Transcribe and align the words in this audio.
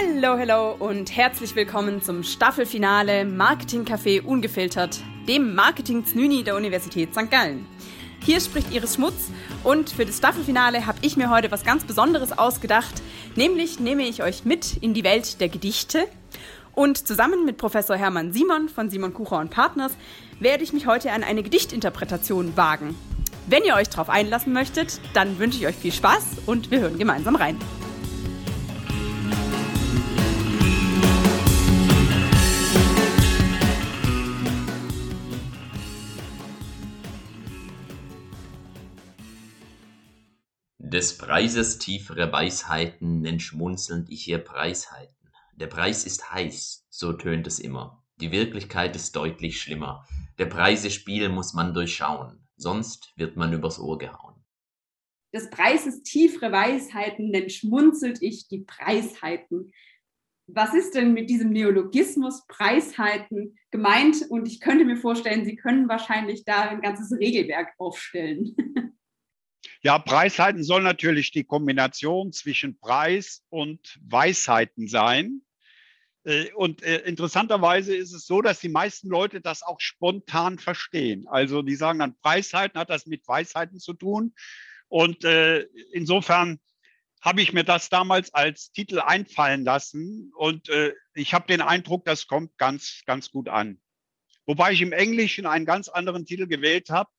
Hello, 0.00 0.36
hello 0.36 0.76
und 0.78 1.16
herzlich 1.16 1.56
willkommen 1.56 2.00
zum 2.02 2.22
Staffelfinale 2.22 3.24
Marketing 3.24 3.82
Café 3.82 4.22
Ungefiltert, 4.22 5.00
dem 5.26 5.56
Marketing-Znüni 5.56 6.44
der 6.44 6.54
Universität 6.54 7.12
St. 7.14 7.28
Gallen. 7.28 7.66
Hier 8.22 8.40
spricht 8.40 8.72
Iris 8.72 8.94
Schmutz 8.94 9.32
und 9.64 9.90
für 9.90 10.06
das 10.06 10.18
Staffelfinale 10.18 10.86
habe 10.86 10.98
ich 11.02 11.16
mir 11.16 11.30
heute 11.30 11.50
was 11.50 11.64
ganz 11.64 11.82
Besonderes 11.82 12.38
ausgedacht, 12.38 13.02
nämlich 13.34 13.80
nehme 13.80 14.04
ich 14.04 14.22
euch 14.22 14.44
mit 14.44 14.76
in 14.76 14.94
die 14.94 15.02
Welt 15.02 15.40
der 15.40 15.48
Gedichte 15.48 16.06
und 16.76 17.08
zusammen 17.08 17.44
mit 17.44 17.56
Professor 17.56 17.96
Hermann 17.96 18.32
Simon 18.32 18.68
von 18.68 18.90
Simon 18.90 19.14
Kucher 19.14 19.38
und 19.38 19.50
Partners 19.50 19.96
werde 20.38 20.62
ich 20.62 20.72
mich 20.72 20.86
heute 20.86 21.10
an 21.10 21.24
eine 21.24 21.42
Gedichtinterpretation 21.42 22.56
wagen. 22.56 22.94
Wenn 23.48 23.64
ihr 23.64 23.74
euch 23.74 23.88
darauf 23.88 24.10
einlassen 24.10 24.52
möchtet, 24.52 25.00
dann 25.12 25.40
wünsche 25.40 25.58
ich 25.58 25.66
euch 25.66 25.76
viel 25.76 25.92
Spaß 25.92 26.24
und 26.46 26.70
wir 26.70 26.78
hören 26.78 26.98
gemeinsam 26.98 27.34
rein. 27.34 27.58
Des 40.98 41.16
Preises 41.16 41.78
tiefere 41.78 42.32
Weisheiten 42.32 43.20
nennt 43.20 43.40
schmunzelnd 43.40 44.10
ich 44.10 44.24
hier 44.24 44.38
Preisheiten. 44.38 45.14
Der 45.54 45.68
Preis 45.68 46.04
ist 46.04 46.32
heiß, 46.32 46.88
so 46.90 47.12
tönt 47.12 47.46
es 47.46 47.60
immer. 47.60 48.04
Die 48.20 48.32
Wirklichkeit 48.32 48.96
ist 48.96 49.14
deutlich 49.14 49.60
schlimmer. 49.60 50.04
Der 50.40 50.46
Preise 50.46 50.90
Spiel 50.90 51.28
muss 51.28 51.54
man 51.54 51.72
durchschauen, 51.72 52.44
sonst 52.56 53.12
wird 53.14 53.36
man 53.36 53.52
übers 53.52 53.78
Ohr 53.78 53.96
gehauen. 53.96 54.44
Des 55.32 55.48
Preises 55.50 56.02
tiefere 56.02 56.50
Weisheiten 56.50 57.30
nennt 57.30 57.52
schmunzelt 57.52 58.20
ich 58.20 58.48
die 58.48 58.64
Preisheiten. 58.64 59.70
Was 60.48 60.74
ist 60.74 60.96
denn 60.96 61.12
mit 61.12 61.30
diesem 61.30 61.50
Neologismus 61.50 62.44
Preisheiten 62.48 63.56
gemeint? 63.70 64.24
Und 64.30 64.48
ich 64.48 64.58
könnte 64.58 64.84
mir 64.84 64.96
vorstellen, 64.96 65.44
Sie 65.44 65.54
können 65.54 65.88
wahrscheinlich 65.88 66.44
da 66.44 66.62
ein 66.62 66.80
ganzes 66.80 67.16
Regelwerk 67.16 67.68
aufstellen. 67.78 68.56
Ja, 69.80 69.98
Preisheiten 69.98 70.64
soll 70.64 70.82
natürlich 70.82 71.30
die 71.30 71.44
Kombination 71.44 72.32
zwischen 72.32 72.78
Preis 72.80 73.44
und 73.48 73.98
Weisheiten 74.02 74.88
sein. 74.88 75.42
Äh, 76.24 76.52
und 76.54 76.82
äh, 76.82 76.98
interessanterweise 77.00 77.94
ist 77.94 78.12
es 78.12 78.26
so, 78.26 78.42
dass 78.42 78.60
die 78.60 78.68
meisten 78.68 79.08
Leute 79.08 79.40
das 79.40 79.62
auch 79.62 79.80
spontan 79.80 80.58
verstehen. 80.58 81.28
Also 81.28 81.62
die 81.62 81.76
sagen 81.76 82.00
dann, 82.00 82.18
Preisheiten 82.18 82.78
hat 82.78 82.90
das 82.90 83.06
mit 83.06 83.26
Weisheiten 83.28 83.78
zu 83.78 83.94
tun. 83.94 84.34
Und 84.88 85.24
äh, 85.24 85.60
insofern 85.92 86.58
habe 87.20 87.40
ich 87.40 87.52
mir 87.52 87.64
das 87.64 87.88
damals 87.88 88.34
als 88.34 88.72
Titel 88.72 89.00
einfallen 89.00 89.64
lassen. 89.64 90.32
Und 90.36 90.70
ich 91.14 91.34
habe 91.34 91.48
den 91.48 91.60
Eindruck, 91.60 92.04
das 92.04 92.28
kommt 92.28 92.56
ganz, 92.58 93.02
ganz 93.06 93.32
gut 93.32 93.48
an. 93.48 93.80
Wobei 94.46 94.70
ich 94.70 94.80
im 94.82 94.92
Englischen 94.92 95.44
einen 95.44 95.66
ganz 95.66 95.88
anderen 95.88 96.26
Titel 96.26 96.46
gewählt 96.46 96.90
habe. 96.90 97.10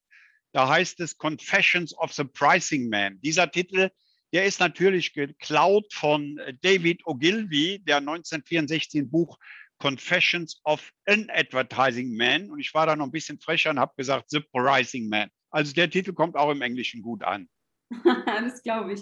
Da 0.52 0.68
heißt 0.68 1.00
es 1.00 1.18
Confessions 1.18 1.96
of 1.98 2.14
the 2.14 2.24
Pricing 2.24 2.90
Man. 2.90 3.20
Dieser 3.22 3.50
Titel, 3.52 3.90
der 4.34 4.46
ist 4.46 4.60
natürlich 4.60 5.14
geklaut 5.14 5.92
von 5.94 6.40
David 6.62 7.06
Ogilvy, 7.06 7.80
der 7.80 7.98
1964 7.98 9.02
ein 9.02 9.12
Buch 9.12 9.38
Confessions 9.80 10.60
of 10.66 10.92
an 11.08 11.28
Advertising 11.30 12.16
Man. 12.16 12.50
Und 12.50 12.60
ich 12.60 12.74
war 12.74 12.86
da 12.86 12.96
noch 12.96 13.06
ein 13.06 13.12
bisschen 13.12 13.40
frecher 13.40 13.70
und 13.70 13.80
habe 13.80 13.94
gesagt 13.98 14.30
The 14.30 14.42
Pricing 14.52 15.10
Man. 15.10 15.30
Also 15.52 15.74
der 15.74 15.90
Titel 15.90 16.14
kommt 16.14 16.36
auch 16.36 16.52
im 16.52 16.62
Englischen 16.62 17.02
gut 17.02 17.24
an. 17.24 17.48
das 18.26 18.62
glaube 18.62 18.94
ich. 18.94 19.02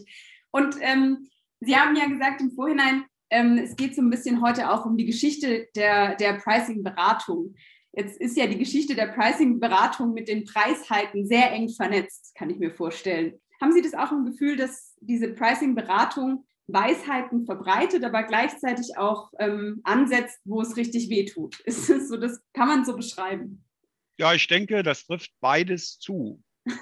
Und 0.52 0.76
ähm, 0.82 1.30
Sie 1.60 1.76
haben 1.76 1.96
ja 1.96 2.06
gesagt 2.08 2.40
im 2.42 2.52
Vorhinein, 2.52 3.06
ähm, 3.30 3.58
es 3.58 3.76
geht 3.76 3.96
so 3.96 4.02
ein 4.02 4.10
bisschen 4.10 4.42
heute 4.42 4.70
auch 4.72 4.86
um 4.86 4.96
die 4.96 5.06
Geschichte 5.06 5.68
der, 5.76 6.16
der 6.16 6.34
Pricing-Beratung. 6.34 7.56
Jetzt 7.98 8.22
ist 8.22 8.38
ja 8.38 8.46
die 8.46 8.60
Geschichte 8.60 8.94
der 8.94 9.08
Pricing-Beratung 9.08 10.14
mit 10.14 10.28
den 10.28 10.46
Preishalten 10.46 11.26
sehr 11.26 11.52
eng 11.52 11.68
vernetzt, 11.68 12.36
kann 12.36 12.52
ich 12.52 12.60
mir 12.60 12.70
vorstellen. 12.70 13.40
Haben 13.60 13.72
Sie 13.72 13.82
das 13.82 13.96
auch 13.96 14.12
im 14.12 14.24
Gefühl, 14.24 14.56
dass 14.56 14.96
diese 15.02 15.30
Pricing-Beratung 15.34 16.46
Weisheiten 16.68 17.48
verbreitet, 17.48 18.04
aber 18.04 18.22
gleichzeitig 18.22 18.98
auch 18.98 19.32
ähm, 19.40 19.82
ansetzt, 19.84 20.40
wo 20.46 20.62
es 20.62 20.78
richtig 20.78 21.10
wehtut? 21.10 21.60
Ist 21.66 21.90
es 21.90 22.10
so, 22.10 22.18
das 22.18 22.40
kann 22.54 22.68
man 22.68 22.86
so 22.86 22.96
beschreiben? 22.96 23.66
Ja, 24.20 24.32
ich 24.32 24.46
denke, 24.46 24.84
das 24.84 25.08
trifft 25.08 25.32
beides 25.40 25.98
zu. 25.98 26.44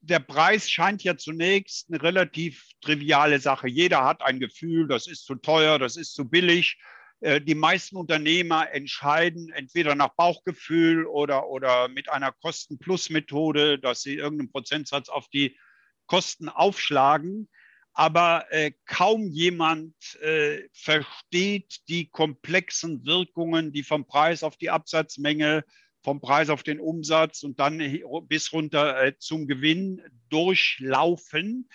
Der 0.00 0.18
Preis 0.18 0.68
scheint 0.68 1.04
ja 1.04 1.16
zunächst 1.16 1.88
eine 1.88 2.02
relativ 2.02 2.70
triviale 2.80 3.38
Sache. 3.38 3.68
Jeder 3.68 4.04
hat 4.04 4.22
ein 4.22 4.40
Gefühl, 4.40 4.88
das 4.88 5.06
ist 5.06 5.26
zu 5.26 5.36
teuer, 5.36 5.78
das 5.78 5.96
ist 5.96 6.14
zu 6.14 6.28
billig. 6.28 6.76
Äh, 7.20 7.40
die 7.40 7.54
meisten 7.54 7.96
Unternehmer 7.96 8.72
entscheiden 8.72 9.50
entweder 9.50 9.94
nach 9.94 10.14
Bauchgefühl 10.14 11.06
oder, 11.06 11.48
oder 11.48 11.88
mit 11.88 12.08
einer 12.08 12.32
Kosten-Plus-Methode, 12.32 13.78
dass 13.78 14.02
sie 14.02 14.14
irgendeinen 14.14 14.50
Prozentsatz 14.50 15.08
auf 15.08 15.28
die 15.28 15.56
Kosten 16.06 16.48
aufschlagen. 16.48 17.48
Aber 17.92 18.46
äh, 18.50 18.72
kaum 18.86 19.28
jemand 19.28 19.94
äh, 20.22 20.62
versteht 20.72 21.88
die 21.88 22.08
komplexen 22.08 23.04
Wirkungen, 23.04 23.72
die 23.72 23.82
vom 23.82 24.06
Preis 24.06 24.42
auf 24.42 24.56
die 24.56 24.70
Absatzmenge, 24.70 25.64
vom 26.02 26.20
Preis 26.20 26.48
auf 26.48 26.62
den 26.62 26.80
Umsatz 26.80 27.42
und 27.42 27.58
dann 27.58 27.78
bis 28.26 28.52
runter 28.52 29.02
äh, 29.02 29.18
zum 29.18 29.46
Gewinn 29.46 30.02
durchlaufen. 30.30 31.68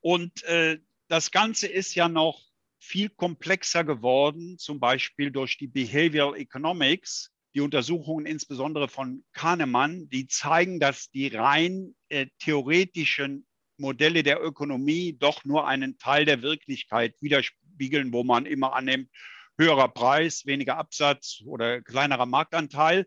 Und 0.00 0.44
äh, 0.44 0.78
das 1.08 1.30
Ganze 1.30 1.66
ist 1.66 1.94
ja 1.94 2.08
noch 2.08 2.45
viel 2.86 3.08
komplexer 3.08 3.84
geworden, 3.84 4.58
zum 4.58 4.78
Beispiel 4.78 5.30
durch 5.30 5.58
die 5.58 5.66
Behavioral 5.66 6.38
Economics. 6.38 7.32
Die 7.54 7.60
Untersuchungen 7.60 8.26
insbesondere 8.26 8.88
von 8.88 9.24
Kahnemann, 9.32 10.08
die 10.10 10.28
zeigen, 10.28 10.78
dass 10.78 11.10
die 11.10 11.28
rein 11.28 11.96
äh, 12.08 12.26
theoretischen 12.38 13.46
Modelle 13.78 14.22
der 14.22 14.42
Ökonomie 14.42 15.16
doch 15.18 15.44
nur 15.44 15.66
einen 15.66 15.98
Teil 15.98 16.24
der 16.24 16.42
Wirklichkeit 16.42 17.14
widerspiegeln, 17.20 18.12
wo 18.12 18.24
man 18.24 18.46
immer 18.46 18.74
annimmt, 18.74 19.10
höherer 19.58 19.88
Preis, 19.88 20.46
weniger 20.46 20.76
Absatz 20.76 21.42
oder 21.44 21.82
kleinerer 21.82 22.26
Marktanteil. 22.26 23.06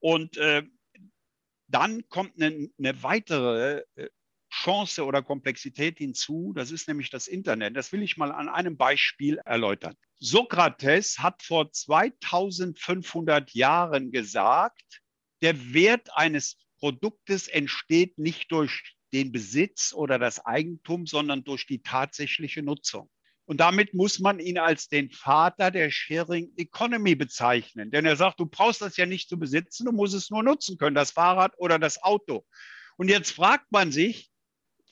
Und 0.00 0.36
äh, 0.36 0.64
dann 1.68 2.08
kommt 2.08 2.40
eine, 2.40 2.68
eine 2.78 3.02
weitere 3.02 3.84
äh, 3.94 4.08
Chance 4.64 5.04
oder 5.04 5.22
Komplexität 5.22 5.98
hinzu. 5.98 6.52
Das 6.54 6.70
ist 6.70 6.88
nämlich 6.88 7.10
das 7.10 7.28
Internet. 7.28 7.76
Das 7.76 7.92
will 7.92 8.02
ich 8.02 8.16
mal 8.16 8.32
an 8.32 8.48
einem 8.48 8.78
Beispiel 8.78 9.38
erläutern. 9.44 9.94
Sokrates 10.18 11.18
hat 11.18 11.42
vor 11.42 11.70
2500 11.70 13.52
Jahren 13.52 14.10
gesagt, 14.10 15.02
der 15.42 15.74
Wert 15.74 16.08
eines 16.16 16.56
Produktes 16.78 17.46
entsteht 17.48 18.18
nicht 18.18 18.50
durch 18.52 18.96
den 19.12 19.32
Besitz 19.32 19.92
oder 19.92 20.18
das 20.18 20.44
Eigentum, 20.44 21.06
sondern 21.06 21.44
durch 21.44 21.66
die 21.66 21.82
tatsächliche 21.82 22.62
Nutzung. 22.62 23.10
Und 23.44 23.60
damit 23.60 23.92
muss 23.92 24.18
man 24.18 24.40
ihn 24.40 24.56
als 24.56 24.88
den 24.88 25.10
Vater 25.10 25.70
der 25.70 25.90
Sharing 25.90 26.52
Economy 26.56 27.14
bezeichnen. 27.14 27.90
Denn 27.90 28.06
er 28.06 28.16
sagt, 28.16 28.40
du 28.40 28.46
brauchst 28.46 28.80
das 28.80 28.96
ja 28.96 29.04
nicht 29.04 29.28
zu 29.28 29.38
besitzen, 29.38 29.84
du 29.84 29.92
musst 29.92 30.14
es 30.14 30.30
nur 30.30 30.42
nutzen 30.42 30.78
können, 30.78 30.94
das 30.94 31.10
Fahrrad 31.10 31.52
oder 31.58 31.78
das 31.78 32.02
Auto. 32.02 32.46
Und 32.96 33.10
jetzt 33.10 33.32
fragt 33.32 33.70
man 33.70 33.92
sich, 33.92 34.30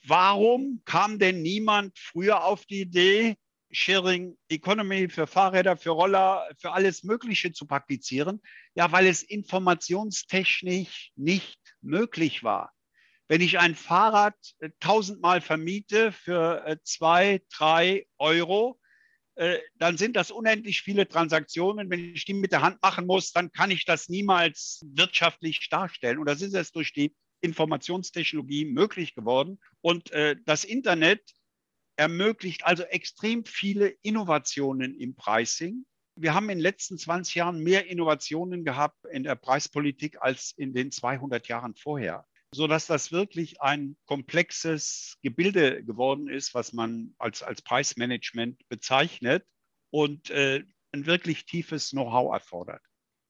warum 0.06 0.82
kam 0.84 1.18
denn 1.18 1.42
niemand 1.42 1.98
früher 1.98 2.44
auf 2.44 2.64
die 2.66 2.82
Idee, 2.82 3.36
Sharing 3.70 4.36
Economy 4.48 5.08
für 5.08 5.26
Fahrräder, 5.26 5.76
für 5.76 5.90
Roller, 5.90 6.48
für 6.58 6.72
alles 6.72 7.04
Mögliche 7.04 7.52
zu 7.52 7.66
praktizieren? 7.66 8.40
Ja, 8.74 8.92
weil 8.92 9.06
es 9.06 9.22
informationstechnisch 9.22 11.12
nicht 11.16 11.58
möglich 11.80 12.42
war. 12.42 12.72
Wenn 13.28 13.40
ich 13.40 13.58
ein 13.58 13.74
Fahrrad 13.74 14.34
äh, 14.58 14.70
tausendmal 14.80 15.40
vermiete 15.40 16.12
für 16.12 16.66
äh, 16.66 16.76
zwei, 16.82 17.40
drei 17.50 18.06
Euro, 18.18 18.78
äh, 19.36 19.58
dann 19.76 19.96
sind 19.96 20.16
das 20.16 20.30
unendlich 20.30 20.82
viele 20.82 21.08
Transaktionen. 21.08 21.88
Wenn 21.88 22.14
ich 22.14 22.26
die 22.26 22.34
mit 22.34 22.52
der 22.52 22.60
Hand 22.60 22.82
machen 22.82 23.06
muss, 23.06 23.32
dann 23.32 23.50
kann 23.50 23.70
ich 23.70 23.86
das 23.86 24.08
niemals 24.10 24.82
wirtschaftlich 24.84 25.66
darstellen. 25.70 26.18
Und 26.18 26.26
das 26.26 26.42
ist 26.42 26.54
es 26.54 26.72
durch 26.72 26.92
die 26.92 27.14
Informationstechnologie 27.42 28.64
möglich 28.64 29.14
geworden. 29.14 29.60
Und 29.80 30.10
äh, 30.12 30.36
das 30.46 30.64
Internet 30.64 31.22
ermöglicht 31.96 32.64
also 32.64 32.84
extrem 32.84 33.44
viele 33.44 33.88
Innovationen 34.02 34.94
im 34.98 35.14
Pricing. 35.14 35.84
Wir 36.16 36.34
haben 36.34 36.48
in 36.48 36.58
den 36.58 36.62
letzten 36.62 36.98
20 36.98 37.34
Jahren 37.34 37.62
mehr 37.62 37.86
Innovationen 37.86 38.64
gehabt 38.64 39.04
in 39.10 39.24
der 39.24 39.34
Preispolitik 39.34 40.20
als 40.20 40.52
in 40.56 40.74
den 40.74 40.90
200 40.90 41.48
Jahren 41.48 41.74
vorher, 41.74 42.26
sodass 42.54 42.86
das 42.86 43.12
wirklich 43.12 43.60
ein 43.60 43.96
komplexes 44.06 45.16
Gebilde 45.22 45.84
geworden 45.84 46.28
ist, 46.28 46.54
was 46.54 46.72
man 46.72 47.14
als, 47.18 47.42
als 47.42 47.62
Preismanagement 47.62 48.68
bezeichnet 48.68 49.44
und 49.90 50.30
äh, 50.30 50.64
ein 50.92 51.06
wirklich 51.06 51.46
tiefes 51.46 51.90
Know-how 51.90 52.32
erfordert. 52.32 52.82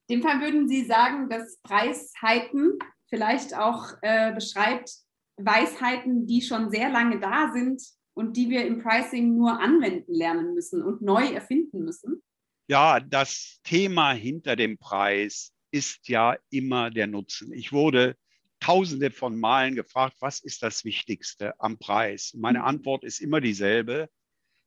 In 0.09 0.21
dem 0.21 0.29
Fall 0.29 0.41
würden 0.41 0.69
Sie 0.69 0.85
sagen, 0.85 1.29
dass 1.31 1.61
Preisheiten 1.63 2.79
vielleicht 3.13 3.55
auch 3.55 3.93
äh, 4.01 4.33
beschreibt 4.33 4.91
Weisheiten, 5.37 6.27
die 6.27 6.41
schon 6.41 6.71
sehr 6.71 6.89
lange 6.89 7.21
da 7.21 7.53
sind, 7.53 7.83
und 8.15 8.37
die 8.37 8.51
wir 8.51 8.67
im 8.67 8.83
Pricing 8.83 9.37
nur 9.37 9.61
anwenden 9.61 10.15
lernen 10.15 10.55
müssen 10.55 10.83
und 10.83 11.03
neu 11.03 11.25
erfinden 11.33 11.85
müssen? 11.85 12.23
Ja, 12.69 13.01
das 13.01 13.61
Thema 13.65 14.13
hinter 14.13 14.57
dem 14.57 14.79
Preis 14.79 15.53
ist 15.71 16.09
ja 16.09 16.37
immer 16.51 16.91
der 16.91 17.07
Nutzen. 17.07 17.53
Ich 17.53 17.73
wurde 17.73 18.17
tausende 18.61 19.11
von 19.11 19.39
Malen 19.39 19.75
gefragt, 19.75 20.17
was 20.21 20.41
ist 20.41 20.63
das 20.63 20.85
Wichtigste 20.85 21.59
am 21.59 21.79
Preis? 21.79 22.35
Meine 22.37 22.61
mhm. 22.61 22.67
Antwort 22.67 23.05
ist 23.05 23.21
immer 23.21 23.41
dieselbe. 23.41 24.09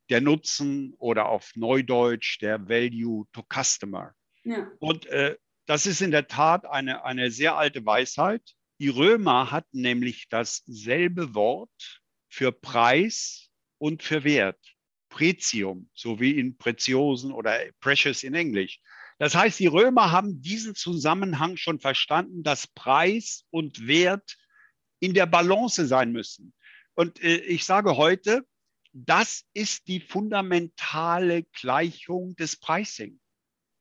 Der 0.10 0.22
Nutzen 0.22 0.94
oder 0.98 1.30
auf 1.30 1.52
Neudeutsch 1.56 2.40
der 2.42 2.68
Value 2.68 3.26
to 3.32 3.44
Customer. 3.52 4.14
Ja. 4.44 4.70
Und 4.80 5.08
äh, 5.08 5.36
das 5.66 5.86
ist 5.86 6.02
in 6.02 6.12
der 6.12 6.28
Tat 6.28 6.66
eine, 6.66 7.04
eine 7.04 7.32
sehr 7.32 7.58
alte 7.58 7.86
Weisheit. 7.86 8.42
Die 8.80 8.90
Römer 8.90 9.52
hatten 9.52 9.82
nämlich 9.82 10.28
dasselbe 10.30 11.34
Wort 11.34 12.02
für 12.30 12.52
Preis 12.52 13.50
und 13.78 14.04
für 14.04 14.24
Wert. 14.24 14.60
Pretium, 15.10 15.90
so 15.94 16.20
wie 16.20 16.32
in 16.32 16.58
Preziosen 16.58 17.32
oder 17.32 17.58
Precious 17.80 18.24
in 18.24 18.34
Englisch. 18.34 18.82
Das 19.18 19.34
heißt, 19.34 19.60
die 19.60 19.68
Römer 19.68 20.12
haben 20.12 20.42
diesen 20.42 20.76
Zusammenhang 20.76 21.56
schon 21.56 21.80
verstanden, 21.80 22.44
dass 22.44 22.68
Preis 22.68 23.46
und 23.50 23.88
Wert 23.88 24.36
in 25.00 25.14
der 25.14 25.26
Balance 25.26 25.88
sein 25.88 26.12
müssen. 26.12 26.54
Und 26.96 27.24
äh, 27.24 27.38
ich 27.38 27.64
sage 27.64 27.96
heute, 27.96 28.46
das 28.92 29.46
ist 29.54 29.88
die 29.88 30.02
fundamentale 30.02 31.44
Gleichung 31.44 32.36
des 32.36 32.58
Pricing. 32.58 33.20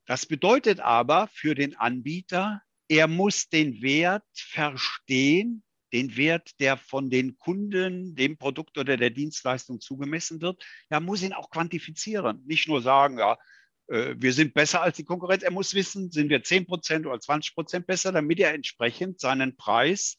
Das 0.06 0.26
bedeutet 0.26 0.80
aber 0.80 1.28
für 1.32 1.54
den 1.54 1.76
Anbieter, 1.76 2.62
er 2.88 3.08
muss 3.08 3.48
den 3.48 3.80
Wert 3.80 4.24
verstehen, 4.34 5.62
den 5.92 6.16
Wert, 6.16 6.50
der 6.60 6.76
von 6.76 7.08
den 7.08 7.38
Kunden, 7.38 8.14
dem 8.16 8.36
Produkt 8.36 8.76
oder 8.76 8.96
der 8.96 9.10
Dienstleistung 9.10 9.80
zugemessen 9.80 10.40
wird, 10.40 10.62
er 10.90 11.00
muss 11.00 11.22
ihn 11.22 11.32
auch 11.32 11.50
quantifizieren. 11.50 12.42
Nicht 12.46 12.68
nur 12.68 12.82
sagen, 12.82 13.18
ja, 13.18 13.38
äh, 13.86 14.14
wir 14.18 14.32
sind 14.32 14.54
besser 14.54 14.82
als 14.82 14.96
die 14.96 15.04
Konkurrenz. 15.04 15.42
Er 15.42 15.52
muss 15.52 15.74
wissen, 15.74 16.10
sind 16.10 16.28
wir 16.28 16.42
10 16.42 16.66
Prozent 16.66 17.06
oder 17.06 17.20
20 17.20 17.54
Prozent 17.54 17.86
besser, 17.86 18.12
damit 18.12 18.40
er 18.40 18.52
entsprechend 18.52 19.20
seinen 19.20 19.56
Preis 19.56 20.18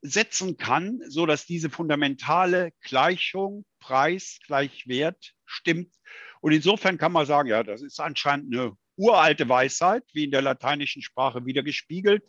setzen 0.00 0.56
kann, 0.56 1.00
so 1.08 1.26
dass 1.26 1.44
diese 1.44 1.68
fundamentale 1.70 2.72
Gleichung 2.80 3.64
Preis 3.80 4.38
gleich 4.46 4.86
Wert 4.86 5.34
stimmt. 5.44 5.92
Und 6.40 6.52
insofern 6.52 6.98
kann 6.98 7.12
man 7.12 7.26
sagen, 7.26 7.48
ja, 7.48 7.64
das 7.64 7.82
ist 7.82 7.98
anscheinend 7.98 8.54
eine 8.54 8.76
uralte 8.98 9.48
Weisheit, 9.48 10.04
wie 10.12 10.24
in 10.24 10.30
der 10.30 10.42
lateinischen 10.42 11.02
Sprache 11.02 11.46
wieder 11.46 11.62
gespiegelt. 11.62 12.22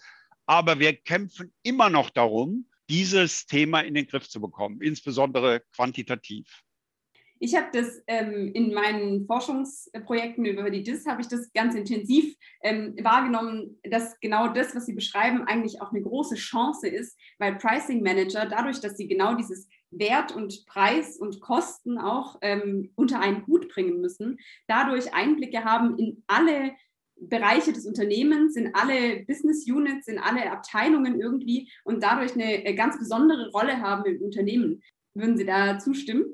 Aber 0.45 0.79
wir 0.79 0.95
kämpfen 0.95 1.53
immer 1.63 1.89
noch 1.89 2.09
darum, 2.09 2.69
dieses 2.89 3.45
Thema 3.45 3.81
in 3.81 3.93
den 3.93 4.07
Griff 4.07 4.29
zu 4.29 4.41
bekommen, 4.41 4.81
insbesondere 4.81 5.61
quantitativ. 5.75 6.63
Ich 7.41 7.55
habe 7.55 7.67
das 7.71 8.01
ähm, 8.07 8.51
in 8.53 8.73
meinen 8.73 9.25
Forschungsprojekten 9.25 10.43
über 10.45 10.69
die 10.69 10.83
DIS, 10.83 11.05
habe 11.05 11.21
ich 11.21 11.27
das 11.27 11.53
ganz 11.53 11.73
intensiv 11.73 12.35
ähm, 12.63 12.97
wahrgenommen, 13.01 13.79
dass 13.83 14.19
genau 14.19 14.49
das, 14.49 14.75
was 14.75 14.85
Sie 14.85 14.93
beschreiben, 14.93 15.43
eigentlich 15.43 15.81
auch 15.81 15.91
eine 15.91 16.01
große 16.01 16.35
Chance 16.35 16.89
ist, 16.89 17.17
weil 17.37 17.57
Pricing 17.57 18.03
Manager 18.03 18.45
dadurch, 18.45 18.81
dass 18.81 18.97
sie 18.97 19.07
genau 19.07 19.35
dieses 19.35 19.69
Wert 19.91 20.35
und 20.35 20.65
Preis 20.65 21.17
und 21.17 21.39
Kosten 21.41 21.97
auch 21.97 22.37
ähm, 22.41 22.91
unter 22.95 23.19
einen 23.19 23.45
Hut 23.47 23.69
bringen 23.69 24.01
müssen, 24.01 24.39
dadurch 24.67 25.13
Einblicke 25.13 25.63
haben 25.63 25.97
in 25.97 26.23
alle 26.27 26.73
Bereiche 27.21 27.73
des 27.73 27.85
Unternehmens, 27.85 28.55
in 28.55 28.73
alle 28.73 29.25
Business 29.25 29.67
Units, 29.67 30.07
in 30.07 30.19
alle 30.19 30.51
Abteilungen 30.51 31.19
irgendwie 31.19 31.71
und 31.83 32.01
dadurch 32.01 32.33
eine 32.33 32.65
äh, 32.65 32.73
ganz 32.75 32.97
besondere 32.97 33.49
Rolle 33.51 33.81
haben 33.81 34.05
im 34.05 34.21
Unternehmen. 34.21 34.81
Würden 35.13 35.37
Sie 35.37 35.45
da 35.45 35.79
zustimmen? 35.79 36.25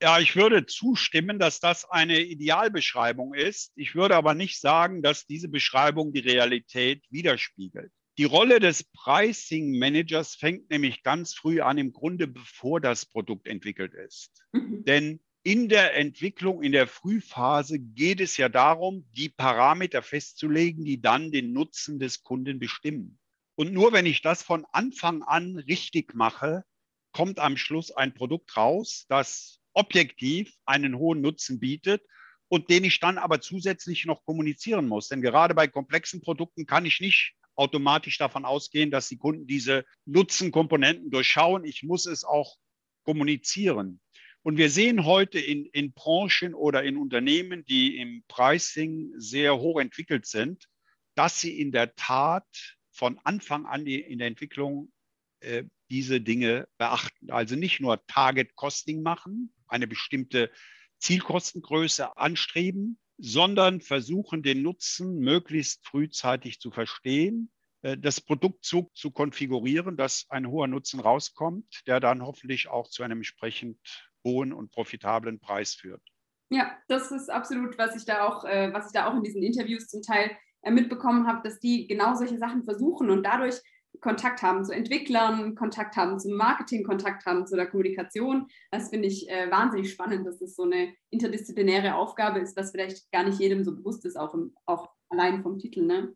Ja, 0.00 0.20
ich 0.20 0.36
würde 0.36 0.64
zustimmen, 0.64 1.40
dass 1.40 1.58
das 1.58 1.84
eine 1.84 2.20
Idealbeschreibung 2.20 3.34
ist. 3.34 3.72
Ich 3.74 3.96
würde 3.96 4.14
aber 4.14 4.32
nicht 4.32 4.60
sagen, 4.60 5.02
dass 5.02 5.26
diese 5.26 5.48
Beschreibung 5.48 6.12
die 6.12 6.20
Realität 6.20 7.04
widerspiegelt. 7.10 7.92
Die 8.18 8.24
Rolle 8.24 8.58
des 8.58 8.82
Pricing 8.82 9.78
Managers 9.78 10.34
fängt 10.34 10.70
nämlich 10.70 11.04
ganz 11.04 11.34
früh 11.34 11.60
an, 11.60 11.78
im 11.78 11.92
Grunde 11.92 12.26
bevor 12.26 12.80
das 12.80 13.06
Produkt 13.06 13.46
entwickelt 13.46 13.94
ist. 13.94 14.44
Mhm. 14.50 14.84
Denn 14.84 15.20
in 15.44 15.68
der 15.68 15.94
Entwicklung, 15.96 16.64
in 16.64 16.72
der 16.72 16.88
Frühphase 16.88 17.78
geht 17.78 18.20
es 18.20 18.36
ja 18.36 18.48
darum, 18.48 19.06
die 19.12 19.28
Parameter 19.28 20.02
festzulegen, 20.02 20.84
die 20.84 21.00
dann 21.00 21.30
den 21.30 21.52
Nutzen 21.52 22.00
des 22.00 22.24
Kunden 22.24 22.58
bestimmen. 22.58 23.20
Und 23.54 23.72
nur 23.72 23.92
wenn 23.92 24.04
ich 24.04 24.20
das 24.20 24.42
von 24.42 24.66
Anfang 24.72 25.22
an 25.22 25.56
richtig 25.56 26.12
mache, 26.16 26.64
kommt 27.12 27.38
am 27.38 27.56
Schluss 27.56 27.92
ein 27.92 28.14
Produkt 28.14 28.56
raus, 28.56 29.06
das 29.08 29.60
objektiv 29.74 30.56
einen 30.64 30.98
hohen 30.98 31.20
Nutzen 31.20 31.60
bietet 31.60 32.02
und 32.48 32.68
den 32.68 32.82
ich 32.82 32.98
dann 32.98 33.16
aber 33.16 33.40
zusätzlich 33.40 34.06
noch 34.06 34.24
kommunizieren 34.24 34.88
muss. 34.88 35.06
Denn 35.06 35.22
gerade 35.22 35.54
bei 35.54 35.68
komplexen 35.68 36.20
Produkten 36.20 36.66
kann 36.66 36.84
ich 36.84 36.98
nicht 36.98 37.37
automatisch 37.58 38.18
davon 38.18 38.44
ausgehen, 38.44 38.90
dass 38.90 39.08
die 39.08 39.18
Kunden 39.18 39.46
diese 39.46 39.84
Nutzenkomponenten 40.06 41.10
durchschauen. 41.10 41.64
Ich 41.64 41.82
muss 41.82 42.06
es 42.06 42.24
auch 42.24 42.56
kommunizieren. 43.04 44.00
Und 44.42 44.56
wir 44.56 44.70
sehen 44.70 45.04
heute 45.04 45.40
in, 45.40 45.66
in 45.66 45.92
Branchen 45.92 46.54
oder 46.54 46.84
in 46.84 46.96
Unternehmen, 46.96 47.64
die 47.64 47.98
im 47.98 48.22
Pricing 48.28 49.12
sehr 49.16 49.58
hoch 49.58 49.80
entwickelt 49.80 50.24
sind, 50.26 50.68
dass 51.16 51.40
sie 51.40 51.58
in 51.58 51.72
der 51.72 51.96
Tat 51.96 52.46
von 52.92 53.18
Anfang 53.24 53.66
an 53.66 53.86
in 53.86 54.18
der 54.18 54.28
Entwicklung 54.28 54.92
äh, 55.40 55.64
diese 55.90 56.20
Dinge 56.20 56.68
beachten. 56.78 57.30
Also 57.30 57.56
nicht 57.56 57.80
nur 57.80 58.06
Target 58.06 58.54
Costing 58.54 59.02
machen, 59.02 59.52
eine 59.66 59.88
bestimmte 59.88 60.50
Zielkostengröße 60.98 62.16
anstreben, 62.16 62.98
sondern 63.18 63.80
versuchen, 63.80 64.42
den 64.42 64.62
Nutzen 64.62 65.18
möglichst 65.18 65.86
frühzeitig 65.86 66.60
zu 66.60 66.70
verstehen, 66.70 67.50
äh, 67.82 67.98
das 67.98 68.20
Produkt 68.20 68.64
zu, 68.64 68.90
zu 68.94 69.10
konfigurieren, 69.10 69.96
dass 69.96 70.26
ein 70.28 70.48
hoher 70.48 70.68
Nutzen 70.68 71.00
rauskommt, 71.00 71.82
der 71.86 72.00
dann 72.00 72.22
hoffentlich 72.22 72.68
auch 72.68 72.88
zu 72.88 73.02
einem 73.02 73.18
entsprechend 73.18 73.78
hohen 74.24 74.52
und 74.52 74.70
profitablen 74.70 75.40
Preis 75.40 75.74
führt. 75.74 76.02
Ja, 76.50 76.76
das 76.88 77.10
ist 77.10 77.28
absolut, 77.30 77.76
was 77.76 77.94
ich 77.96 78.04
da 78.04 78.26
auch, 78.26 78.44
äh, 78.44 78.72
was 78.72 78.86
ich 78.86 78.92
da 78.92 79.08
auch 79.08 79.16
in 79.16 79.22
diesen 79.22 79.42
Interviews 79.42 79.88
zum 79.88 80.02
Teil 80.02 80.30
äh, 80.62 80.70
mitbekommen 80.70 81.26
habe, 81.26 81.46
dass 81.46 81.58
die 81.58 81.86
genau 81.86 82.14
solche 82.14 82.38
Sachen 82.38 82.64
versuchen 82.64 83.10
und 83.10 83.22
dadurch 83.22 83.56
Kontakt 84.00 84.42
haben 84.42 84.64
zu 84.64 84.72
Entwicklern, 84.72 85.54
Kontakt 85.54 85.96
haben 85.96 86.18
zum 86.18 86.34
Marketing, 86.34 86.84
Kontakt 86.84 87.26
haben 87.26 87.46
zu 87.46 87.56
der 87.56 87.66
Kommunikation. 87.66 88.46
Das 88.70 88.90
finde 88.90 89.08
ich 89.08 89.28
äh, 89.28 89.50
wahnsinnig 89.50 89.90
spannend, 89.90 90.26
dass 90.26 90.38
das 90.38 90.54
so 90.54 90.62
eine 90.62 90.94
interdisziplinäre 91.10 91.94
Aufgabe 91.94 92.38
ist, 92.38 92.56
was 92.56 92.70
vielleicht 92.70 93.10
gar 93.10 93.24
nicht 93.24 93.40
jedem 93.40 93.64
so 93.64 93.74
bewusst 93.74 94.04
ist, 94.04 94.16
auch, 94.16 94.34
im, 94.34 94.54
auch 94.66 94.88
allein 95.08 95.42
vom 95.42 95.58
Titel. 95.58 95.84
Ne? 95.84 96.14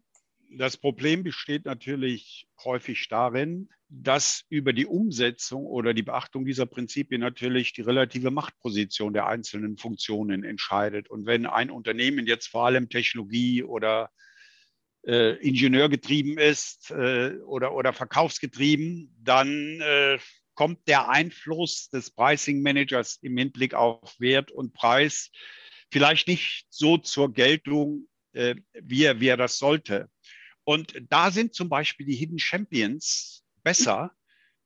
Das 0.55 0.77
Problem 0.77 1.23
besteht 1.23 1.65
natürlich 1.65 2.47
häufig 2.63 3.09
darin, 3.09 3.71
dass 3.89 4.45
über 4.49 4.73
die 4.73 4.87
Umsetzung 4.87 5.67
oder 5.67 5.95
die 5.95 6.03
Beachtung 6.03 6.45
dieser 6.45 6.67
Prinzipien 6.67 7.21
natürlich 7.21 7.73
die 7.73 7.83
relative 7.83 8.31
Machtposition 8.31 9.13
der 9.13 9.27
einzelnen 9.27 9.77
Funktionen 9.77 10.45
entscheidet. 10.45 11.11
Und 11.11 11.27
wenn 11.27 11.47
ein 11.47 11.71
Unternehmen 11.71 12.27
jetzt 12.27 12.49
vor 12.49 12.67
allem 12.67 12.89
Technologie 12.89 13.63
oder 13.63 14.11
äh, 15.07 15.37
Ingenieurgetrieben 15.47 16.39
ist 16.39 16.91
äh, 16.91 17.37
oder, 17.47 17.75
oder 17.75 17.93
verkaufsgetrieben, 17.93 19.15
dann 19.21 19.81
äh, 19.81 20.19
kommt 20.55 20.87
der 20.87 21.09
Einfluss 21.09 21.89
des 21.91 22.11
Pricing 22.11 22.63
Managers 22.63 23.19
im 23.23 23.37
Hinblick 23.37 23.75
auf 23.75 24.19
Wert 24.21 24.51
und 24.51 24.75
Preis 24.75 25.31
vielleicht 25.91 26.29
nicht 26.29 26.67
so 26.71 26.99
zur 26.99 27.33
Geltung, 27.33 28.09
äh, 28.33 28.55
wie, 28.73 29.05
er, 29.05 29.21
wie 29.21 29.29
er 29.29 29.37
das 29.37 29.59
sollte. 29.59 30.09
Und 30.65 30.95
da 31.11 31.31
sind 31.31 31.55
zum 31.55 31.69
Beispiel 31.69 32.07
die 32.07 32.15
Hidden 32.15 32.39
Champions 32.39 33.45
besser. 33.63 34.13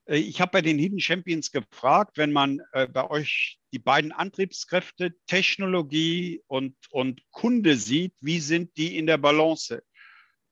Äh, 0.06 0.18
ich 0.18 0.40
habe 0.40 0.52
bei 0.52 0.62
den 0.62 0.78
Hidden 0.78 1.00
Champions 1.00 1.50
gefragt, 1.50 2.18
wenn 2.18 2.32
man 2.32 2.60
äh, 2.72 2.86
bei 2.86 3.08
euch 3.08 3.58
die 3.72 3.78
beiden 3.78 4.12
Antriebskräfte, 4.12 5.14
Technologie 5.26 6.42
und, 6.46 6.76
und 6.90 7.22
Kunde 7.30 7.76
sieht, 7.76 8.14
wie 8.20 8.40
sind 8.40 8.76
die 8.76 8.96
in 8.96 9.06
der 9.06 9.18
Balance? 9.18 9.82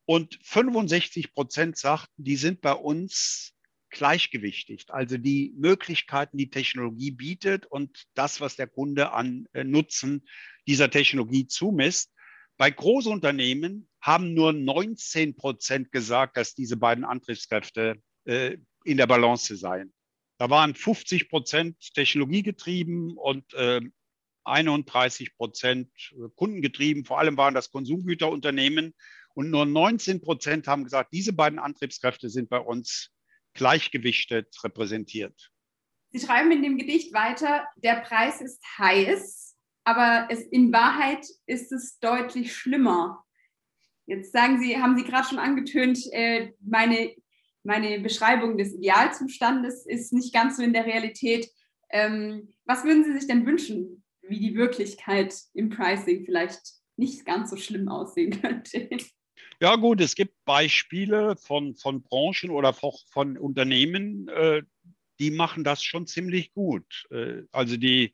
Und 0.07 0.39
65 0.43 1.33
Prozent 1.33 1.79
sagten, 1.79 2.25
die 2.25 2.37
sind 2.37 2.61
bei 2.61 2.73
uns 2.73 3.55
gleichgewichtig. 3.91 4.87
Also 4.89 5.17
die 5.17 5.55
Möglichkeiten, 5.57 6.37
die 6.37 6.51
Technologie 6.51 7.13
bietet 7.13 7.65
und 7.67 8.05
das, 8.15 8.41
was 8.41 8.57
der 8.57 8.67
Kunde 8.67 9.13
an 9.13 9.47
äh, 9.53 9.65
Nutzen 9.65 10.27
dieser 10.67 10.91
Technologie 10.91 11.47
zumisst. 11.47 12.13
Bei 12.57 12.71
Großunternehmen 12.71 13.89
haben 14.01 14.35
nur 14.35 14.53
19 14.53 15.37
Prozent 15.37 15.93
gesagt, 15.93 16.37
dass 16.37 16.55
diese 16.55 16.77
beiden 16.77 17.05
Antriebskräfte 17.05 18.03
äh, 18.25 18.59
in 18.85 18.97
der 18.97 19.07
Balance 19.07 19.57
seien. 19.57 19.93
Da 20.39 20.51
waren 20.51 20.75
50 20.75 21.29
Prozent 21.29 21.95
technologiegetrieben 21.95 23.17
und 23.17 23.55
äh, 23.55 23.81
31 24.45 25.37
Prozent 25.37 25.91
kundengetrieben. 26.35 27.05
Vor 27.05 27.19
allem 27.19 27.37
waren 27.37 27.55
das 27.55 27.71
Konsumgüterunternehmen. 27.71 28.95
Und 29.35 29.51
nur 29.51 29.67
19 29.67 30.21
Prozent 30.21 30.67
haben 30.69 30.85
gesagt, 30.85 31.13
diese 31.13 31.33
beiden 31.33 31.59
Antriebskräfte 31.59 32.31
sind 32.31 32.49
bei 32.49 32.59
uns 32.59 33.11
gleichgewichtet 33.53 34.57
repräsentiert. 34.63 35.51
Sie 36.13 36.21
schreiben 36.21 36.53
in 36.53 36.63
dem 36.63 36.79
Gedicht 36.79 37.13
weiter, 37.13 37.67
der 37.77 38.01
Preis 38.01 38.41
ist 38.41 38.63
heiß, 38.79 39.57
aber 39.83 40.29
es, 40.31 40.43
in 40.43 40.73
Wahrheit 40.73 41.27
ist 41.47 41.73
es 41.73 41.99
deutlich 41.99 42.57
schlimmer. 42.57 43.25
Jetzt 44.07 44.33
sagen 44.33 44.61
Sie, 44.61 44.81
haben 44.81 44.97
Sie 44.97 45.05
gerade 45.05 45.29
schon 45.29 45.39
angetönt, 45.39 45.99
äh, 46.13 46.53
meine, 46.61 47.15
meine 47.65 47.99
Beschreibung 48.01 48.57
des 48.57 48.75
Idealzustandes 48.75 49.87
ist 49.87 50.13
nicht 50.13 50.33
ganz 50.33 50.57
so 50.57 50.63
in 50.63 50.73
der 50.73 50.87
Realität. 50.87 51.51
Ähm, 51.91 52.55
was 52.65 52.85
würden 52.85 53.05
Sie 53.05 53.13
sich 53.13 53.27
denn 53.27 53.47
wünschen, 53.47 54.05
wie 54.23 54.39
die 54.39 54.55
Wirklichkeit 54.55 55.35
im 55.53 55.71
Pricing 55.71 56.25
vielleicht 56.25 56.61
nicht 56.97 57.25
ganz 57.25 57.51
so 57.51 57.57
schlimm 57.57 57.89
aussehen 57.89 58.41
könnte? 58.41 58.89
Ja 59.65 59.77
gut, 59.77 60.03
es 60.03 60.15
gibt 60.15 60.45
Beispiele 60.45 61.37
von, 61.37 61.75
von 61.75 62.03
Branchen 62.03 62.51
oder 62.51 62.75
von 62.75 63.39
Unternehmen, 63.39 64.29
äh, 64.29 64.61
die 65.19 65.31
machen 65.31 65.65
das 65.65 65.83
schon 65.83 66.07
ziemlich 66.07 66.53
gut. 66.53 67.07
Äh, 67.11 67.45
also 67.51 67.79
die 67.79 68.13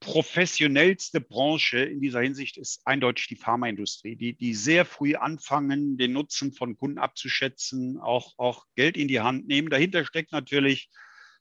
professionellste 0.00 1.22
Branche 1.22 1.78
in 1.78 2.02
dieser 2.02 2.20
Hinsicht 2.20 2.58
ist 2.58 2.82
eindeutig 2.86 3.26
die 3.28 3.36
Pharmaindustrie, 3.36 4.16
die, 4.16 4.34
die 4.34 4.52
sehr 4.52 4.84
früh 4.84 5.14
anfangen, 5.14 5.96
den 5.96 6.12
Nutzen 6.12 6.52
von 6.52 6.76
Kunden 6.76 6.98
abzuschätzen, 6.98 7.98
auch, 7.98 8.34
auch 8.36 8.66
Geld 8.76 8.98
in 8.98 9.08
die 9.08 9.20
Hand 9.20 9.48
nehmen. 9.48 9.70
Dahinter 9.70 10.04
steckt 10.04 10.32
natürlich 10.32 10.90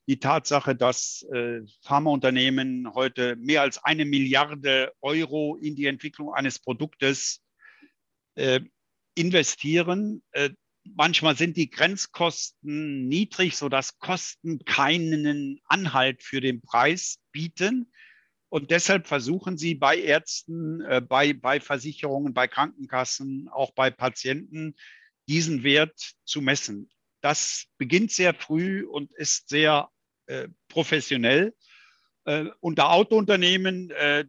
die 0.08 0.20
Tatsache, 0.20 0.78
dass 0.78 1.24
äh, 1.24 1.60
Pharmaunternehmen 1.82 2.94
heute 2.94 3.36
mehr 3.36 3.64
als 3.64 3.84
eine 3.84 4.06
Milliarde 4.06 4.94
Euro 5.02 5.58
in 5.58 5.76
die 5.76 5.88
Entwicklung 5.88 6.34
eines 6.34 6.58
Produktes 6.58 7.44
äh, 8.36 8.62
investieren. 9.16 10.24
Äh, 10.32 10.52
manchmal 10.84 11.36
sind 11.38 11.58
die 11.58 11.70
Grenzkosten 11.70 13.08
niedrig, 13.08 13.56
sodass 13.56 14.00
Kosten 14.00 14.60
keinen 14.66 15.60
Anhalt 15.66 16.24
für 16.24 16.42
den 16.42 16.62
Preis 16.62 17.20
bieten. 17.32 17.92
Und 18.50 18.72
deshalb 18.72 19.08
versuchen 19.08 19.58
sie 19.58 19.76
bei 19.76 19.98
Ärzten, 19.98 20.82
äh, 20.82 21.02
bei, 21.02 21.34
bei 21.34 21.60
Versicherungen, 21.60 22.34
bei 22.34 22.48
Krankenkassen, 22.48 23.48
auch 23.50 23.72
bei 23.72 23.90
Patienten 23.90 24.76
diesen 25.28 25.64
Wert 25.64 26.14
zu 26.26 26.42
messen. 26.42 26.90
Das 27.22 27.68
beginnt 27.78 28.12
sehr 28.12 28.34
früh 28.34 28.86
und 28.86 29.12
ist 29.14 29.48
sehr 29.48 29.90
äh, 30.26 30.50
professionell. 30.68 31.56
Äh, 32.26 32.48
unter 32.60 32.92
Autounternehmen, 32.92 33.92
äh, 33.92 34.26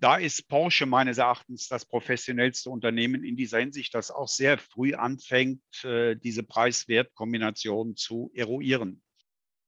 da 0.00 0.16
ist 0.16 0.48
Porsche 0.48 0.86
meines 0.86 1.18
Erachtens 1.18 1.68
das 1.68 1.84
professionellste 1.84 2.70
Unternehmen 2.70 3.22
in 3.22 3.36
dieser 3.36 3.58
Hinsicht, 3.58 3.94
das 3.94 4.10
auch 4.10 4.28
sehr 4.28 4.56
früh 4.56 4.94
anfängt, 4.94 5.62
äh, 5.84 6.16
diese 6.16 6.42
Preis-Wert-Kombination 6.42 7.96
zu 7.96 8.30
eruieren. 8.34 9.02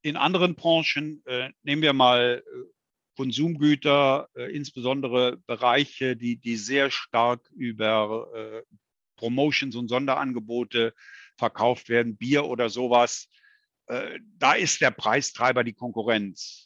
In 0.00 0.16
anderen 0.16 0.54
Branchen, 0.54 1.22
äh, 1.26 1.50
nehmen 1.62 1.82
wir 1.82 1.92
mal 1.92 2.42
Konsumgüter, 3.14 4.30
äh, 4.34 4.50
insbesondere 4.56 5.36
Bereiche, 5.46 6.16
die, 6.16 6.38
die 6.38 6.56
sehr 6.56 6.90
stark 6.90 7.46
über 7.54 8.64
Promotions 9.16 9.76
und 9.76 9.88
Sonderangebote 9.88 10.94
verkauft 11.36 11.90
werden, 11.90 12.16
Bier 12.16 12.46
oder 12.46 12.70
sowas, 12.70 13.28
da 13.86 14.54
ist 14.54 14.80
der 14.80 14.90
Preistreiber 14.90 15.62
die 15.62 15.74
Konkurrenz. 15.74 16.61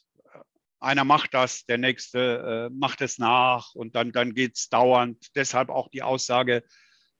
Einer 0.79 1.03
macht 1.03 1.33
das, 1.33 1.65
der 1.65 1.77
nächste 1.77 2.69
äh, 2.69 2.73
macht 2.73 3.01
es 3.01 3.17
nach 3.17 3.73
und 3.73 3.95
dann, 3.95 4.11
dann 4.11 4.33
geht 4.33 4.57
es 4.57 4.69
dauernd. 4.69 5.35
Deshalb 5.35 5.69
auch 5.69 5.89
die 5.89 6.03
Aussage, 6.03 6.63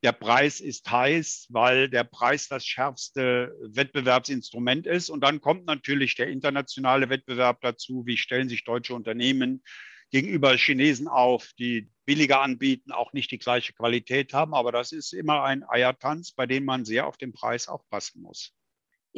der 0.04 0.12
Preis 0.12 0.60
ist 0.60 0.90
heiß, 0.90 1.48
weil 1.50 1.90
der 1.90 2.04
Preis 2.04 2.48
das 2.48 2.66
schärfste 2.66 3.56
Wettbewerbsinstrument 3.62 4.86
ist. 4.86 5.10
Und 5.10 5.22
dann 5.22 5.42
kommt 5.42 5.66
natürlich 5.66 6.16
der 6.16 6.28
internationale 6.28 7.10
Wettbewerb 7.10 7.62
dazu. 7.62 8.04
Wie 8.06 8.18
stellen 8.18 8.48
sich 8.48 8.64
deutsche 8.64 8.94
Unternehmen 8.94 9.64
gegenüber 10.12 10.56
Chinesen 10.56 11.08
auf, 11.08 11.52
die 11.58 11.90
billiger 12.06 12.42
anbieten, 12.42 12.92
auch 12.92 13.12
nicht 13.14 13.32
die 13.32 13.40
gleiche 13.40 13.74
Qualität 13.74 14.34
haben. 14.34 14.54
Aber 14.54 14.72
das 14.72 14.92
ist 14.92 15.14
immer 15.14 15.44
ein 15.44 15.68
Eiertanz, 15.68 16.32
bei 16.32 16.46
dem 16.46 16.64
man 16.64 16.86
sehr 16.86 17.08
auf 17.08 17.18
den 17.18 17.34
Preis 17.34 17.68
aufpassen 17.68 18.22
muss. 18.22 18.57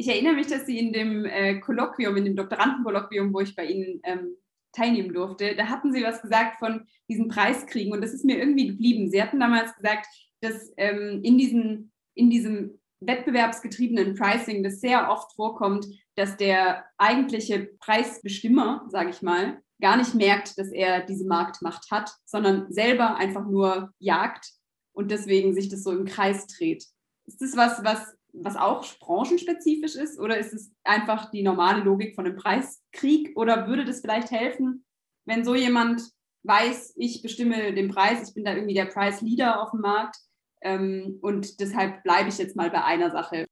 Ich 0.00 0.08
erinnere 0.08 0.32
mich, 0.32 0.46
dass 0.46 0.64
Sie 0.64 0.78
in 0.78 0.94
dem 0.94 1.26
äh, 1.26 1.60
Kolloquium, 1.60 2.16
in 2.16 2.24
dem 2.24 2.34
Doktorandenkolloquium, 2.34 3.34
wo 3.34 3.40
ich 3.40 3.54
bei 3.54 3.66
Ihnen 3.66 4.00
ähm, 4.04 4.34
teilnehmen 4.72 5.12
durfte, 5.12 5.54
da 5.54 5.68
hatten 5.68 5.92
Sie 5.92 6.02
was 6.02 6.22
gesagt 6.22 6.58
von 6.58 6.86
diesen 7.10 7.28
Preiskriegen 7.28 7.92
und 7.92 8.00
das 8.00 8.14
ist 8.14 8.24
mir 8.24 8.38
irgendwie 8.38 8.68
geblieben. 8.68 9.10
Sie 9.10 9.22
hatten 9.22 9.38
damals 9.38 9.76
gesagt, 9.76 10.06
dass 10.40 10.72
ähm, 10.78 11.20
in, 11.22 11.36
diesen, 11.36 11.92
in 12.14 12.30
diesem 12.30 12.80
wettbewerbsgetriebenen 13.00 14.14
Pricing 14.14 14.62
das 14.62 14.80
sehr 14.80 15.10
oft 15.10 15.34
vorkommt, 15.34 15.86
dass 16.14 16.38
der 16.38 16.86
eigentliche 16.96 17.68
Preisbestimmer, 17.80 18.86
sage 18.88 19.10
ich 19.10 19.20
mal, 19.20 19.60
gar 19.82 19.98
nicht 19.98 20.14
merkt, 20.14 20.56
dass 20.56 20.72
er 20.72 21.04
diese 21.04 21.26
Marktmacht 21.26 21.90
hat, 21.90 22.10
sondern 22.24 22.72
selber 22.72 23.16
einfach 23.16 23.46
nur 23.46 23.92
jagt 23.98 24.50
und 24.94 25.10
deswegen 25.10 25.52
sich 25.52 25.68
das 25.68 25.82
so 25.82 25.92
im 25.92 26.06
Kreis 26.06 26.46
dreht. 26.46 26.86
Ist 27.26 27.42
das 27.42 27.54
was, 27.54 27.84
was, 27.84 28.16
was 28.32 28.56
auch 28.56 28.84
branchenspezifisch 28.98 29.94
ist 29.94 30.18
oder 30.18 30.38
ist 30.38 30.52
es 30.52 30.72
einfach 30.84 31.30
die 31.30 31.42
normale 31.42 31.82
Logik 31.82 32.14
von 32.14 32.26
einem 32.26 32.36
Preiskrieg 32.36 33.36
oder 33.36 33.66
würde 33.66 33.84
das 33.84 34.00
vielleicht 34.00 34.30
helfen, 34.30 34.84
wenn 35.26 35.44
so 35.44 35.54
jemand 35.54 36.02
weiß, 36.42 36.94
ich 36.96 37.22
bestimme 37.22 37.74
den 37.74 37.88
Preis, 37.88 38.28
ich 38.28 38.34
bin 38.34 38.44
da 38.44 38.54
irgendwie 38.54 38.74
der 38.74 38.86
Price 38.86 39.20
Leader 39.20 39.62
auf 39.62 39.72
dem 39.72 39.80
Markt, 39.80 40.16
ähm, 40.62 41.18
und 41.22 41.60
deshalb 41.60 42.02
bleibe 42.02 42.28
ich 42.28 42.38
jetzt 42.38 42.56
mal 42.56 42.70
bei 42.70 42.84
einer 42.84 43.10
Sache. 43.10 43.46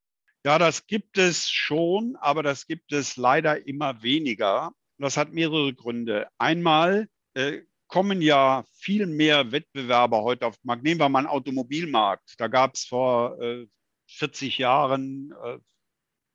Ja, 0.44 0.58
das 0.58 0.86
gibt 0.86 1.18
es 1.18 1.50
schon, 1.50 2.16
aber 2.20 2.42
das 2.42 2.66
gibt 2.66 2.92
es 2.92 3.16
leider 3.16 3.66
immer 3.66 4.02
weniger. 4.02 4.72
Das 4.98 5.16
hat 5.16 5.32
mehrere 5.32 5.74
Gründe. 5.74 6.28
Einmal 6.38 7.08
äh, 7.34 7.62
kommen 7.86 8.20
ja 8.20 8.64
viel 8.72 9.06
mehr 9.06 9.52
Wettbewerber 9.52 10.22
heute 10.22 10.46
auf 10.46 10.56
den 10.56 10.66
Markt. 10.66 10.82
Nehmen 10.82 11.00
wir 11.00 11.08
mal 11.08 11.20
einen 11.20 11.28
Automobilmarkt. 11.28 12.34
Da 12.38 12.48
gab 12.48 12.74
es 12.74 12.84
vor 12.84 13.40
äh, 13.40 13.66
40 14.08 14.58
Jahren, 14.58 15.32
äh, 15.44 15.58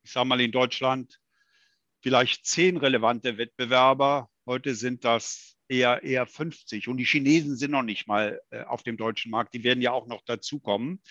ich 0.04 0.12
sage 0.12 0.28
mal 0.28 0.42
in 0.42 0.52
Deutschland, 0.52 1.20
vielleicht 2.02 2.46
zehn 2.46 2.78
relevante 2.78 3.38
Wettbewerber. 3.38 4.30
Heute 4.46 4.76
sind 4.76 5.06
das 5.06 5.58
eher, 5.68 6.04
eher 6.04 6.26
50. 6.26 6.88
Und 6.88 6.98
die 6.98 7.06
Chinesen 7.06 7.56
sind 7.56 7.72
noch 7.72 7.84
nicht 7.84 8.08
mal 8.08 8.42
äh, 8.52 8.64
auf 8.64 8.84
dem 8.84 8.98
deutschen 8.98 9.32
Markt. 9.32 9.54
Die 9.54 9.64
werden 9.64 9.82
ja 9.82 9.92
auch 9.92 10.08
noch 10.08 10.22
dazukommen. 10.26 11.02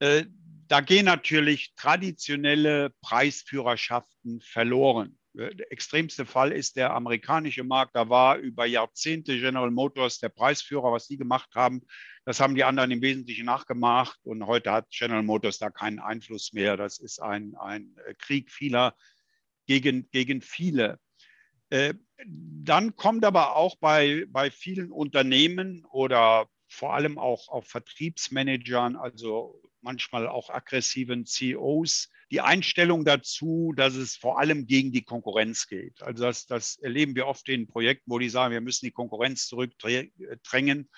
Äh, 0.00 0.24
da 0.68 0.80
gehen 0.80 1.06
natürlich 1.06 1.74
traditionelle 1.74 2.90
Preisführerschaften 3.00 4.40
verloren. 4.40 5.17
Äh, 5.36 5.54
der 5.54 5.72
extremste 5.72 6.26
Fall 6.26 6.52
ist 6.52 6.76
der 6.76 6.92
amerikanische 6.94 7.64
Markt. 7.64 7.96
Da 7.96 8.08
war 8.08 8.36
über 8.36 8.66
Jahrzehnte 8.66 9.38
General 9.38 9.70
Motors 9.70 10.18
der 10.18 10.28
Preisführer, 10.28 10.92
was 10.92 11.06
sie 11.06 11.16
gemacht 11.16 11.50
haben. 11.54 11.82
Das 12.24 12.40
haben 12.40 12.54
die 12.54 12.64
anderen 12.64 12.90
im 12.90 13.02
Wesentlichen 13.02 13.46
nachgemacht. 13.46 14.18
Und 14.24 14.46
heute 14.46 14.72
hat 14.72 14.90
General 14.90 15.22
Motors 15.22 15.58
da 15.58 15.70
keinen 15.70 15.98
Einfluss 15.98 16.52
mehr. 16.52 16.76
Das 16.76 16.98
ist 16.98 17.20
ein, 17.20 17.54
ein 17.56 17.96
äh, 18.06 18.14
Krieg 18.14 18.50
vieler 18.50 18.94
gegen, 19.66 20.08
gegen 20.10 20.42
viele. 20.42 20.98
Äh, 21.70 21.94
dann 22.26 22.96
kommt 22.96 23.24
aber 23.24 23.56
auch 23.56 23.76
bei, 23.76 24.24
bei 24.28 24.50
vielen 24.50 24.90
Unternehmen 24.90 25.84
oder 25.90 26.48
vor 26.66 26.94
allem 26.94 27.18
auch 27.18 27.48
auf 27.48 27.66
Vertriebsmanagern, 27.68 28.96
also 28.96 29.62
manchmal 29.80 30.26
auch 30.26 30.50
aggressiven 30.50 31.24
CEOs, 31.24 32.10
die 32.30 32.40
Einstellung 32.40 33.04
dazu, 33.04 33.72
dass 33.76 33.94
es 33.94 34.16
vor 34.16 34.38
allem 34.38 34.66
gegen 34.66 34.92
die 34.92 35.02
Konkurrenz 35.02 35.66
geht. 35.66 36.02
Also 36.02 36.24
das, 36.24 36.46
das 36.46 36.76
erleben 36.78 37.14
wir 37.14 37.26
oft 37.26 37.48
in 37.48 37.66
Projekten, 37.66 38.10
wo 38.10 38.18
die 38.18 38.28
sagen, 38.28 38.52
wir 38.52 38.60
müssen 38.60 38.86
die 38.86 38.92
Konkurrenz 38.92 39.46
zurückdrängen. 39.46 40.90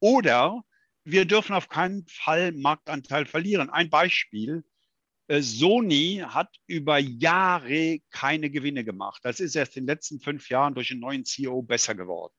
Oder 0.00 0.62
wir 1.04 1.24
dürfen 1.24 1.54
auf 1.54 1.68
keinen 1.68 2.06
Fall 2.06 2.52
Marktanteil 2.52 3.26
verlieren. 3.26 3.70
Ein 3.70 3.90
Beispiel, 3.90 4.64
äh, 5.28 5.42
Sony 5.42 6.24
hat 6.26 6.54
über 6.66 6.98
Jahre 6.98 8.00
keine 8.10 8.50
Gewinne 8.50 8.84
gemacht. 8.84 9.20
Das 9.24 9.40
ist 9.40 9.56
erst 9.56 9.76
in 9.76 9.84
den 9.84 9.94
letzten 9.94 10.20
fünf 10.20 10.48
Jahren 10.48 10.74
durch 10.74 10.90
einen 10.90 11.00
neuen 11.00 11.24
CEO 11.24 11.62
besser 11.62 11.94
geworden. 11.94 12.34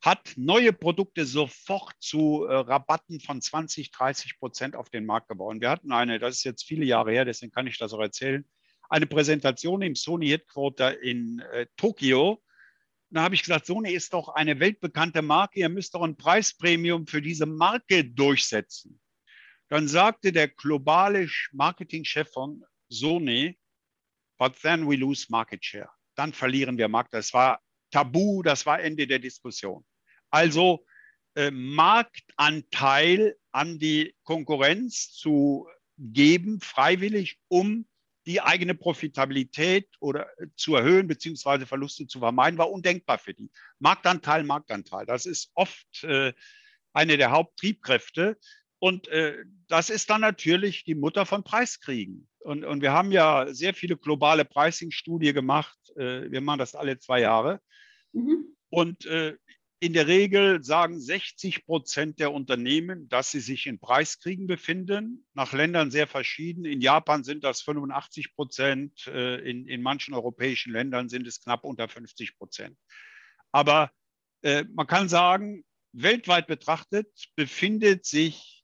Hat 0.00 0.32
neue 0.36 0.72
Produkte 0.72 1.26
sofort 1.26 1.94
zu 1.98 2.44
äh, 2.44 2.54
Rabatten 2.54 3.20
von 3.20 3.42
20, 3.42 3.90
30 3.90 4.38
Prozent 4.38 4.76
auf 4.76 4.88
den 4.88 5.04
Markt 5.04 5.28
gebaut. 5.28 5.60
Wir 5.60 5.70
hatten 5.70 5.92
eine, 5.92 6.18
das 6.18 6.36
ist 6.36 6.44
jetzt 6.44 6.64
viele 6.64 6.86
Jahre 6.86 7.12
her, 7.12 7.24
deswegen 7.24 7.52
kann 7.52 7.66
ich 7.66 7.78
das 7.78 7.92
auch 7.92 8.00
erzählen, 8.00 8.44
eine 8.88 9.06
Präsentation 9.06 9.82
im 9.82 9.94
Sony 9.94 10.28
Headquarter 10.28 11.02
in 11.02 11.40
äh, 11.52 11.66
Tokio. 11.76 12.42
Da 13.10 13.22
habe 13.22 13.34
ich 13.34 13.42
gesagt, 13.42 13.66
Sony 13.66 13.92
ist 13.92 14.12
doch 14.14 14.28
eine 14.28 14.58
weltbekannte 14.58 15.22
Marke, 15.22 15.60
ihr 15.60 15.68
müsst 15.68 15.94
doch 15.94 16.02
ein 16.02 16.16
Preispremium 16.16 17.06
für 17.06 17.20
diese 17.20 17.46
Marke 17.46 18.04
durchsetzen. 18.04 19.00
Dann 19.68 19.86
sagte 19.86 20.32
der 20.32 20.48
globale 20.48 21.28
Marketingchef 21.52 22.30
von 22.32 22.64
Sony, 22.88 23.58
but 24.38 24.60
then 24.62 24.88
we 24.88 24.96
lose 24.96 25.26
market 25.28 25.64
share. 25.64 25.90
Dann 26.16 26.32
verlieren 26.32 26.76
wir 26.76 26.88
Markt. 26.88 27.14
Das 27.14 27.32
war 27.32 27.60
tabu, 27.90 28.42
das 28.42 28.66
war 28.66 28.80
Ende 28.80 29.06
der 29.06 29.20
Diskussion. 29.20 29.84
Also 30.30 30.84
äh, 31.34 31.50
Marktanteil 31.50 33.36
an 33.52 33.78
die 33.78 34.14
Konkurrenz 34.22 35.12
zu 35.12 35.68
geben, 35.98 36.60
freiwillig, 36.60 37.38
um 37.48 37.86
die 38.26 38.40
eigene 38.40 38.74
Profitabilität 38.74 39.88
oder 40.00 40.26
äh, 40.38 40.46
zu 40.56 40.76
erhöhen 40.76 41.06
beziehungsweise 41.06 41.66
Verluste 41.66 42.06
zu 42.06 42.18
vermeiden, 42.18 42.58
war 42.58 42.70
undenkbar 42.70 43.18
für 43.18 43.34
die. 43.34 43.50
Marktanteil, 43.78 44.44
Marktanteil. 44.44 45.06
Das 45.06 45.26
ist 45.26 45.50
oft 45.54 46.04
äh, 46.04 46.32
eine 46.92 47.16
der 47.16 47.30
Haupttriebkräfte. 47.30 48.38
Und 48.78 49.08
äh, 49.08 49.44
das 49.68 49.90
ist 49.90 50.08
dann 50.10 50.22
natürlich 50.22 50.84
die 50.84 50.94
Mutter 50.94 51.26
von 51.26 51.44
Preiskriegen. 51.44 52.28
Und, 52.38 52.64
und 52.64 52.80
wir 52.80 52.92
haben 52.92 53.12
ja 53.12 53.52
sehr 53.52 53.74
viele 53.74 53.96
globale 53.96 54.44
Pricing-Studien 54.44 55.34
gemacht. 55.34 55.78
Äh, 55.96 56.30
wir 56.30 56.40
machen 56.40 56.58
das 56.58 56.74
alle 56.74 56.98
zwei 56.98 57.20
Jahre. 57.20 57.60
Mhm. 58.12 58.56
Und 58.70 59.04
äh, 59.06 59.36
in 59.82 59.94
der 59.94 60.06
Regel 60.06 60.62
sagen 60.62 61.00
60 61.00 61.64
Prozent 61.64 62.20
der 62.20 62.32
Unternehmen, 62.32 63.08
dass 63.08 63.30
sie 63.30 63.40
sich 63.40 63.66
in 63.66 63.78
Preiskriegen 63.78 64.46
befinden. 64.46 65.26
Nach 65.32 65.54
Ländern 65.54 65.90
sehr 65.90 66.06
verschieden. 66.06 66.66
In 66.66 66.82
Japan 66.82 67.24
sind 67.24 67.44
das 67.44 67.62
85 67.62 68.34
Prozent, 68.34 69.06
äh, 69.06 69.36
in, 69.36 69.66
in 69.66 69.80
manchen 69.80 70.12
europäischen 70.12 70.70
Ländern 70.70 71.08
sind 71.08 71.26
es 71.26 71.40
knapp 71.40 71.64
unter 71.64 71.88
50 71.88 72.36
Prozent. 72.36 72.76
Aber 73.52 73.90
äh, 74.42 74.64
man 74.74 74.86
kann 74.86 75.08
sagen, 75.08 75.64
weltweit 75.92 76.46
betrachtet 76.46 77.08
befindet 77.34 78.04
sich 78.04 78.62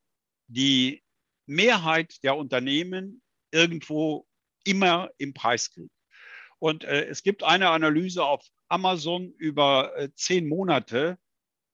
die 0.49 1.03
Mehrheit 1.47 2.23
der 2.25 2.37
Unternehmen 2.37 3.23
irgendwo 3.53 4.27
immer 4.65 5.11
im 5.17 5.33
Preiskrieg. 5.33 5.91
Und 6.59 6.85
äh, 6.85 7.07
es 7.07 7.23
gibt 7.23 7.43
eine 7.43 7.71
Analyse 7.71 8.23
auf 8.23 8.47
Amazon 8.69 9.33
über 9.39 9.97
äh, 9.97 10.09
zehn 10.15 10.49
Monate, 10.49 11.19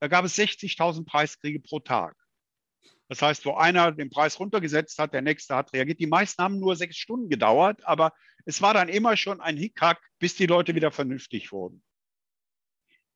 da 0.01 0.09
gab 0.09 0.25
es 0.25 0.37
60.000 0.37 1.05
Preiskriege 1.05 1.61
pro 1.61 1.81
Tag. 1.81 2.17
Das 3.09 3.21
heißt, 3.21 3.45
wo 3.45 3.55
einer 3.55 3.93
den 3.93 4.11
Preis 4.11 4.41
runtergesetzt 4.41 4.99
hat, 4.99 5.13
der 5.13 5.23
nächste 5.23 5.55
hat 5.55 5.73
reagiert. 5.73 6.01
Die 6.01 6.07
meisten 6.07 6.43
haben 6.43 6.59
nur 6.59 6.77
sechs 6.77 6.97
Stunden 6.97 7.29
gedauert, 7.29 7.85
aber 7.85 8.13
es 8.47 8.63
war 8.63 8.75
dann 8.75 8.89
immer 8.89 9.17
schon 9.17 9.41
ein 9.41 9.57
Hickhack, 9.57 10.01
bis 10.19 10.35
die 10.35 10.47
Leute 10.47 10.75
wieder 10.75 10.91
vernünftig 10.91 11.53
wurden. 11.53 11.83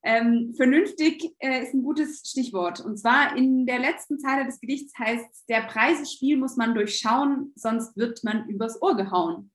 Ähm, 0.03 0.55
vernünftig 0.55 1.25
äh, 1.39 1.63
ist 1.63 1.75
ein 1.75 1.83
gutes 1.83 2.23
Stichwort. 2.31 2.79
Und 2.81 2.97
zwar 2.99 3.37
in 3.37 3.67
der 3.67 3.81
letzten 3.81 4.21
Zeile 4.21 4.45
des 4.45 4.61
Gedichts 4.61 4.97
heißt 4.99 5.27
es, 5.33 5.45
der 5.47 5.63
Preisespiel 5.63 6.37
muss 6.37 6.57
man 6.57 6.75
durchschauen, 6.75 7.53
sonst 7.57 7.97
wird 7.97 8.23
man 8.23 8.49
übers 8.49 8.81
Ohr 8.81 8.97
gehauen. 8.97 9.51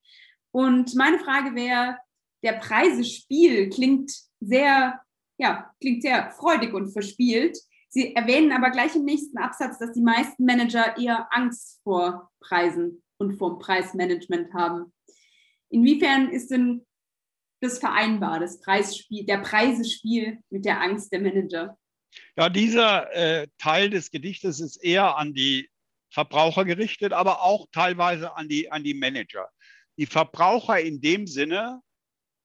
Und 0.52 0.94
meine 0.96 1.20
Frage 1.20 1.56
wäre, 1.56 1.98
der 2.44 2.54
Preisespiel 2.54 3.70
klingt 3.70 4.12
sehr, 4.40 5.00
ja, 5.38 5.72
klingt 5.80 6.02
sehr 6.02 6.32
freudig 6.32 6.74
und 6.74 6.92
verspielt. 6.92 7.58
Sie 7.90 8.16
erwähnen 8.16 8.52
aber 8.52 8.72
gleich 8.72 8.96
im 8.96 9.04
nächsten 9.04 9.38
Absatz, 9.38 9.78
dass 9.80 9.94
die 9.94 10.02
meisten 10.02 10.46
Manager 10.46 10.98
eher 10.98 11.28
Angst 11.32 11.82
vor 11.84 12.32
Preisen 12.40 13.04
und 13.18 13.38
vor 13.38 13.60
Preismanagement 13.60 14.54
haben. 14.54 14.94
Inwiefern 15.70 16.30
ist 16.30 16.52
denn 16.52 16.86
das 17.62 17.80
vereinbar, 17.80 18.40
das 18.40 18.60
Preisspiel, 18.62 19.26
der 19.26 19.38
Preisespiel 19.38 20.40
mit 20.50 20.66
der 20.66 20.82
Angst 20.82 21.12
der 21.12 21.22
Manager? 21.22 21.78
Ja, 22.36 22.50
dieser 22.50 23.14
äh, 23.14 23.48
Teil 23.58 23.90
des 23.90 24.10
Gedichtes 24.10 24.60
ist 24.60 24.78
eher 24.78 25.18
an 25.18 25.34
die 25.34 25.70
Verbraucher 26.10 26.66
gerichtet, 26.66 27.14
aber 27.14 27.42
auch 27.44 27.68
teilweise 27.72 28.36
an 28.36 28.50
die, 28.50 28.72
an 28.72 28.84
die 28.84 28.94
Manager. 28.94 29.48
Die 29.98 30.06
Verbraucher 30.06 30.80
in 30.80 31.00
dem 31.00 31.28
Sinne, 31.28 31.82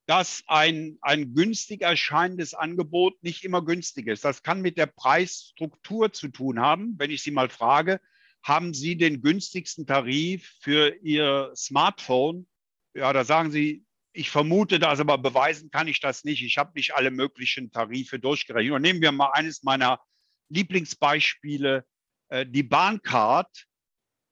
dass 0.06 0.44
ein, 0.46 0.98
ein 1.02 1.34
günstig 1.34 1.82
erscheinendes 1.82 2.54
Angebot 2.54 3.20
nicht 3.22 3.44
immer 3.44 3.64
günstig 3.64 4.06
ist. 4.06 4.24
Das 4.24 4.44
kann 4.44 4.62
mit 4.62 4.78
der 4.78 4.86
Preisstruktur 4.86 6.12
zu 6.12 6.28
tun 6.28 6.60
haben. 6.60 6.94
Wenn 6.96 7.10
ich 7.10 7.22
Sie 7.22 7.32
mal 7.32 7.48
frage, 7.48 8.00
haben 8.42 8.72
Sie 8.72 8.96
den 8.96 9.20
günstigsten 9.20 9.86
Tarif 9.86 10.54
für 10.60 10.94
Ihr 11.02 11.52
Smartphone? 11.56 12.46
Ja, 12.94 13.12
da 13.12 13.24
sagen 13.24 13.50
Sie, 13.50 13.84
ich 14.12 14.30
vermute 14.30 14.78
das, 14.78 15.00
aber 15.00 15.18
beweisen 15.18 15.70
kann 15.70 15.88
ich 15.88 16.00
das 16.00 16.22
nicht. 16.24 16.42
Ich 16.42 16.56
habe 16.56 16.72
nicht 16.74 16.94
alle 16.94 17.10
möglichen 17.10 17.72
Tarife 17.72 18.20
durchgerechnet. 18.20 18.74
Und 18.74 18.82
nehmen 18.82 19.02
wir 19.02 19.12
mal 19.12 19.32
eines 19.32 19.64
meiner 19.64 20.00
Lieblingsbeispiele, 20.48 21.84
äh, 22.28 22.46
die 22.46 22.62
Bahncard. 22.62 23.66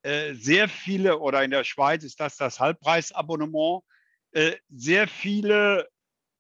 Äh, 0.02 0.34
sehr 0.34 0.68
viele, 0.68 1.18
oder 1.18 1.42
in 1.42 1.50
der 1.50 1.64
Schweiz 1.64 2.04
ist 2.04 2.20
das 2.20 2.37
das 2.37 2.60
Halbpreisabonnement 2.60 3.82
sehr 4.68 5.09
viele 5.09 5.88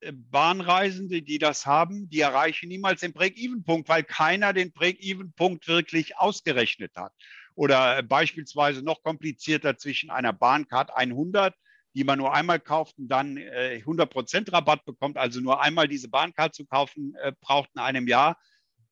äh, 0.00 0.12
Bahnreisende, 0.12 1.22
die 1.22 1.38
das 1.38 1.66
haben, 1.66 2.08
die 2.08 2.20
erreichen 2.20 2.68
niemals 2.68 3.00
den 3.00 3.12
Break-Even-Punkt, 3.12 3.88
weil 3.88 4.04
keiner 4.04 4.52
den 4.52 4.72
Break-Even-Punkt 4.72 5.68
wirklich 5.68 6.16
ausgerechnet 6.18 6.92
hat. 6.96 7.12
Oder 7.54 7.98
äh, 7.98 8.02
beispielsweise 8.02 8.82
noch 8.82 9.02
komplizierter 9.02 9.76
zwischen 9.76 10.10
einer 10.10 10.32
Bahncard 10.32 10.94
100, 10.94 11.54
die 11.94 12.04
man 12.04 12.18
nur 12.18 12.34
einmal 12.34 12.58
kauft 12.58 12.98
und 12.98 13.06
dann 13.06 13.38
100% 13.38 14.52
Rabatt 14.52 14.84
bekommt, 14.84 15.16
also 15.16 15.40
nur 15.40 15.62
einmal 15.62 15.86
diese 15.86 16.08
Bahncard 16.08 16.52
zu 16.52 16.66
kaufen, 16.66 17.14
braucht 17.40 17.70
in 17.76 17.80
einem 17.80 18.08
Jahr, 18.08 18.36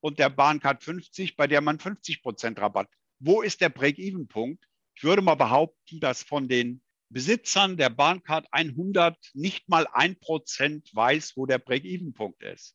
und 0.02 0.18
der 0.18 0.28
Bahncard 0.28 0.82
50, 0.82 1.36
bei 1.36 1.46
der 1.46 1.60
man 1.60 1.78
50% 1.78 2.60
Rabatt. 2.60 2.88
Wo 3.20 3.40
ist 3.40 3.60
der 3.60 3.70
Break-Even-Punkt? 3.70 4.64
Ich 4.94 5.04
würde 5.04 5.22
mal 5.22 5.36
behaupten, 5.36 6.00
dass 6.00 6.22
von 6.22 6.48
den 6.48 6.82
Besitzern 7.12 7.76
der 7.76 7.90
Bahncard 7.90 8.46
100 8.52 9.16
nicht 9.34 9.68
mal 9.68 9.86
ein 9.92 10.18
Prozent 10.18 10.88
weiß, 10.94 11.36
wo 11.36 11.44
der 11.44 11.58
Break-Even-Punkt 11.58 12.42
ist. 12.42 12.74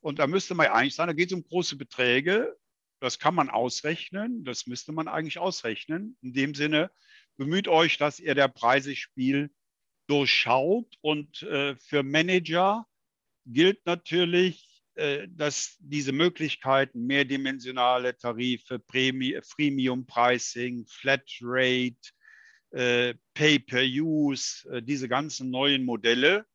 Und 0.00 0.18
da 0.18 0.26
müsste 0.26 0.54
man 0.54 0.66
eigentlich 0.66 0.96
sagen, 0.96 1.08
da 1.08 1.14
geht 1.14 1.30
es 1.30 1.36
um 1.36 1.44
große 1.44 1.76
Beträge. 1.76 2.56
Das 3.00 3.18
kann 3.18 3.34
man 3.34 3.48
ausrechnen. 3.48 4.44
Das 4.44 4.66
müsste 4.66 4.92
man 4.92 5.06
eigentlich 5.06 5.38
ausrechnen. 5.38 6.16
In 6.20 6.32
dem 6.32 6.54
Sinne, 6.54 6.90
bemüht 7.36 7.68
euch, 7.68 7.96
dass 7.96 8.18
ihr 8.18 8.34
der 8.34 8.48
Preisespiel 8.48 9.50
durchschaut. 10.08 10.96
Und 11.00 11.42
äh, 11.42 11.76
für 11.76 12.02
Manager 12.02 12.86
gilt 13.46 13.86
natürlich, 13.86 14.82
äh, 14.94 15.28
dass 15.28 15.76
diese 15.78 16.12
Möglichkeiten, 16.12 17.06
mehrdimensionale 17.06 18.16
Tarife, 18.16 18.80
Premium 18.80 20.06
Pricing, 20.06 20.86
Flat 20.86 21.30
Rate, 21.40 21.94
äh, 21.94 22.19
Pay-per-Use, 23.34 24.68
äh, 24.70 24.82
diese 24.82 25.08
ganzen 25.08 25.50
neuen 25.50 25.84
Modelle 25.84 26.46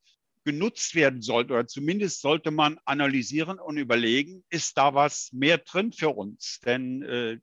genutzt 0.44 0.94
werden 0.94 1.22
sollten. 1.22 1.52
Oder 1.52 1.66
zumindest 1.66 2.20
sollte 2.20 2.50
man 2.50 2.78
analysieren 2.84 3.58
und 3.58 3.76
überlegen, 3.76 4.44
ist 4.48 4.78
da 4.78 4.94
was 4.94 5.32
mehr 5.32 5.58
drin 5.58 5.92
für 5.92 6.10
uns? 6.10 6.60
Denn 6.64 7.02
äh, 7.02 7.38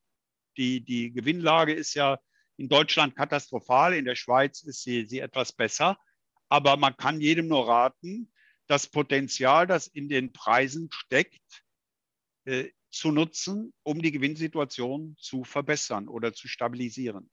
die, 0.58 0.82
die 0.82 1.12
Gewinnlage 1.12 1.74
ist 1.74 1.94
ja 1.94 2.20
in 2.58 2.70
Deutschland 2.70 3.16
katastrophal, 3.16 3.94
in 3.94 4.06
der 4.06 4.16
Schweiz 4.16 4.62
ist 4.64 4.84
sie, 4.84 5.06
sie 5.06 5.20
etwas 5.20 5.52
besser. 5.52 5.98
Aber 6.50 6.78
man 6.78 6.96
kann 6.96 7.20
jedem 7.20 7.48
nur 7.48 7.68
raten, 7.68 8.32
das 8.68 8.88
Potenzial, 8.88 9.68
das 9.68 9.88
in 9.88 10.08
den 10.08 10.32
Preisen 10.32 10.90
steckt, 10.92 11.64
äh, 12.46 12.70
zu 12.90 13.12
nutzen, 13.12 13.74
um 13.84 14.02
die 14.02 14.12
Gewinnsituation 14.12 15.16
zu 15.20 15.44
verbessern 15.44 16.08
oder 16.08 16.32
zu 16.34 16.48
stabilisieren. 16.48 17.30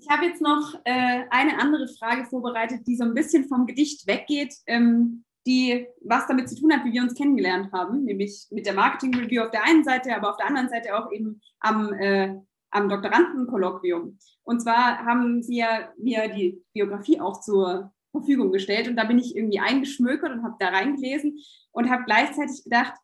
Ich 0.00 0.08
habe 0.08 0.26
jetzt 0.26 0.40
noch 0.40 0.74
äh, 0.84 1.24
eine 1.30 1.58
andere 1.60 1.88
Frage 1.88 2.24
vorbereitet, 2.24 2.86
die 2.86 2.96
so 2.96 3.04
ein 3.04 3.14
bisschen 3.14 3.48
vom 3.48 3.66
Gedicht 3.66 4.06
weggeht, 4.06 4.54
ähm, 4.66 5.24
die 5.46 5.86
was 6.02 6.26
damit 6.26 6.48
zu 6.48 6.56
tun 6.56 6.72
hat, 6.72 6.84
wie 6.84 6.92
wir 6.92 7.02
uns 7.02 7.14
kennengelernt 7.14 7.72
haben, 7.72 8.04
nämlich 8.04 8.46
mit 8.50 8.66
der 8.66 8.74
Marketing 8.74 9.14
Review 9.14 9.42
auf 9.42 9.50
der 9.50 9.64
einen 9.64 9.82
Seite, 9.82 10.14
aber 10.14 10.30
auf 10.30 10.36
der 10.36 10.46
anderen 10.46 10.68
Seite 10.68 10.96
auch 10.96 11.10
eben 11.10 11.40
am, 11.60 11.92
äh, 11.94 12.36
am 12.70 12.88
Doktorandenkolloquium. 12.88 14.18
Und 14.44 14.60
zwar 14.60 15.04
haben 15.04 15.42
Sie 15.42 15.56
ja 15.56 15.92
mir 15.98 16.28
die 16.28 16.62
Biografie 16.72 17.20
auch 17.20 17.40
zur 17.40 17.92
Verfügung 18.12 18.52
gestellt 18.52 18.88
und 18.88 18.96
da 18.96 19.04
bin 19.04 19.18
ich 19.18 19.36
irgendwie 19.36 19.60
eingeschmökert 19.60 20.32
und 20.32 20.42
habe 20.42 20.56
da 20.58 20.68
reingelesen 20.68 21.38
und 21.72 21.90
habe 21.90 22.04
gleichzeitig 22.04 22.62
gedacht, 22.64 22.94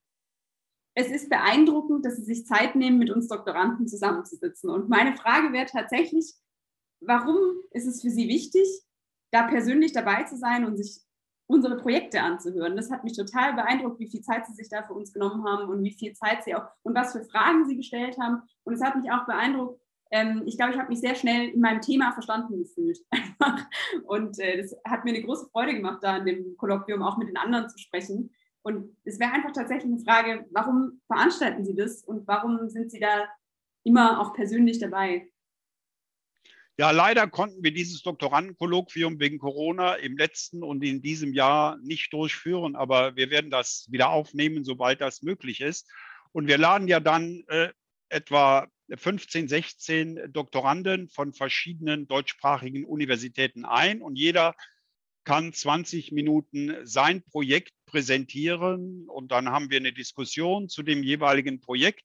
es 0.97 1.09
ist 1.09 1.29
beeindruckend, 1.29 2.05
dass 2.05 2.17
Sie 2.17 2.25
sich 2.25 2.47
Zeit 2.47 2.77
nehmen, 2.77 2.99
mit 2.99 3.11
uns 3.11 3.27
Doktoranden 3.27 3.89
zusammenzusitzen. 3.89 4.71
Und 4.71 4.89
meine 4.89 5.17
Frage 5.17 5.53
wäre 5.53 5.67
tatsächlich, 5.67 6.35
warum 7.07 7.39
ist 7.71 7.87
es 7.87 8.03
für 8.03 8.11
Sie 8.11 8.29
wichtig, 8.29 8.67
da 9.31 9.47
persönlich 9.49 9.93
dabei 9.93 10.25
zu 10.25 10.37
sein 10.37 10.65
und 10.65 10.77
sich 10.77 11.05
unsere 11.47 11.77
Projekte 11.77 12.23
anzuhören. 12.23 12.77
Das 12.77 12.91
hat 12.91 13.05
mich 13.05 13.17
total 13.17 13.55
beeindruckt, 13.55 14.01
wie 14.01 14.09
viel 14.09 14.23
Zeit 14.23 14.47
Sie 14.47 14.55
sich 14.55 14.69
da 14.69 14.83
für 14.83 14.95
uns 14.95 15.13
genommen 15.13 15.45
haben 15.45 15.69
und 15.69 15.83
wie 15.83 15.93
viel 15.93 16.15
Zeit 16.15 16.43
Sie 16.45 16.55
auch 16.55 16.67
und 16.83 16.95
was 16.95 17.13
für 17.13 17.25
Fragen 17.25 17.67
Sie 17.67 17.77
gestellt 17.77 18.17
haben. 18.19 18.43
Und 18.65 18.75
es 18.75 18.83
hat 18.83 18.97
mich 18.97 19.11
auch 19.11 19.27
beeindruckt. 19.27 19.81
Ähm, 20.11 20.43
ich 20.47 20.57
glaube, 20.57 20.73
ich 20.73 20.79
habe 20.79 20.89
mich 20.89 21.01
sehr 21.01 21.15
schnell 21.15 21.49
in 21.49 21.61
meinem 21.61 21.81
Thema 21.81 22.13
verstanden 22.13 22.59
gefühlt. 22.59 22.99
und 24.05 24.39
äh, 24.39 24.63
das 24.63 24.75
hat 24.87 25.05
mir 25.05 25.11
eine 25.11 25.23
große 25.23 25.49
Freude 25.51 25.75
gemacht, 25.75 25.99
da 26.03 26.17
in 26.17 26.27
dem 26.27 26.57
Kolloquium 26.57 27.03
auch 27.03 27.19
mit 27.19 27.29
den 27.29 27.37
anderen 27.37 27.69
zu 27.69 27.79
sprechen. 27.79 28.31
Und 28.63 28.97
es 29.05 29.19
wäre 29.19 29.33
einfach 29.33 29.53
tatsächlich 29.53 29.93
eine 29.93 30.03
Frage, 30.03 30.47
warum 30.51 31.03
veranstalten 31.07 31.65
Sie 31.67 31.75
das 31.75 32.03
und 32.05 32.27
warum 32.27 32.71
sind 32.71 32.91
Sie 32.91 33.01
da 33.01 33.29
immer 33.83 34.21
auch 34.21 34.33
persönlich 34.33 34.79
dabei? 34.79 35.31
Ja, 36.77 36.91
leider 36.91 37.29
konnten 37.29 37.63
wir 37.63 37.73
dieses 37.73 38.03
Doktorandenkolloquium 38.03 39.21
wegen 39.21 39.39
Corona 39.39 39.95
im 39.95 40.17
letzten 40.17 40.65
und 40.65 40.83
in 40.83 41.03
diesem 41.03 41.33
Jahr 41.33 41.79
nicht 41.79 42.13
durchführen, 42.13 42.75
aber 42.75 43.15
wir 43.15 43.31
werden 43.31 43.51
das 43.51 43.87
wieder 43.91 44.11
aufnehmen, 44.11 44.65
sobald 44.65 45.01
das 45.01 45.23
möglich 45.23 45.61
ist. 45.61 45.89
Und 46.33 46.49
wir 46.49 46.59
laden 46.59 46.89
ja 46.89 46.99
dann 46.99 47.45
äh, 47.47 47.69
etwa 48.09 48.67
15, 48.93 49.47
16 49.47 50.33
Doktoranden 50.33 51.09
von 51.09 51.33
verschiedenen 51.33 52.09
deutschsprachigen 52.09 52.85
Universitäten 52.85 53.65
ein 53.65 54.03
und 54.03 54.17
jeder 54.17 54.57
kann 55.23 55.53
20 55.53 56.11
Minuten 56.11 56.75
sein 56.85 57.23
Projekt 57.23 57.73
präsentieren 57.87 59.09
und 59.09 59.31
dann 59.31 59.49
haben 59.49 59.71
wir 59.71 59.79
eine 59.79 59.93
Diskussion 59.93 60.69
zu 60.69 60.83
dem 60.83 61.05
jeweiligen 61.05 61.61
Projekt. 61.61 62.05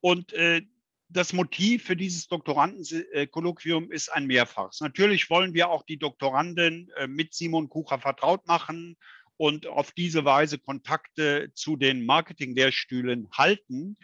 Und 0.00 0.32
äh, 0.32 0.62
das 1.08 1.32
Motiv 1.32 1.84
für 1.84 1.96
dieses 1.96 2.28
Doktorandenkolloquium 2.28 3.90
ist 3.90 4.10
ein 4.10 4.26
Mehrfaches. 4.26 4.80
Natürlich 4.80 5.30
wollen 5.30 5.54
wir 5.54 5.70
auch 5.70 5.82
die 5.84 5.98
Doktoranden 5.98 6.90
äh, 6.96 7.06
mit 7.06 7.34
Simon 7.34 7.68
Kucher 7.68 7.98
vertraut 7.98 8.46
machen 8.46 8.96
und 9.36 9.66
auf 9.66 9.92
diese 9.92 10.24
Weise 10.24 10.58
Kontakte 10.58 11.50
zu 11.54 11.76
den 11.76 12.04
Marketinglehrstühlen 12.04 13.28
halten. 13.32 13.96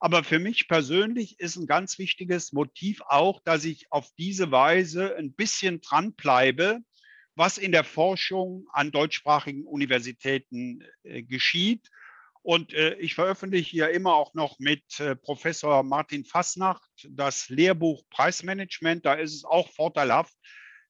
Aber 0.00 0.24
für 0.24 0.38
mich 0.38 0.68
persönlich 0.68 1.38
ist 1.38 1.56
ein 1.56 1.66
ganz 1.66 1.98
wichtiges 1.98 2.52
Motiv 2.52 3.02
auch, 3.06 3.40
dass 3.44 3.64
ich 3.64 3.90
auf 3.92 4.10
diese 4.16 4.50
Weise 4.50 5.16
ein 5.16 5.32
bisschen 5.32 5.80
dranbleibe, 5.80 6.80
was 7.34 7.58
in 7.58 7.70
der 7.70 7.84
Forschung 7.84 8.66
an 8.72 8.90
deutschsprachigen 8.90 9.64
Universitäten 9.64 10.84
äh, 11.04 11.22
geschieht. 11.22 11.88
Und 12.48 12.72
äh, 12.72 12.94
ich 12.94 13.14
veröffentliche 13.14 13.76
ja 13.76 13.88
immer 13.88 14.14
auch 14.14 14.32
noch 14.32 14.58
mit 14.58 14.98
äh, 15.00 15.14
Professor 15.14 15.82
Martin 15.82 16.24
Fassnacht 16.24 16.90
das 17.06 17.50
Lehrbuch 17.50 18.04
Preismanagement. 18.08 19.04
Da 19.04 19.12
ist 19.12 19.34
es 19.34 19.44
auch 19.44 19.68
vorteilhaft, 19.68 20.32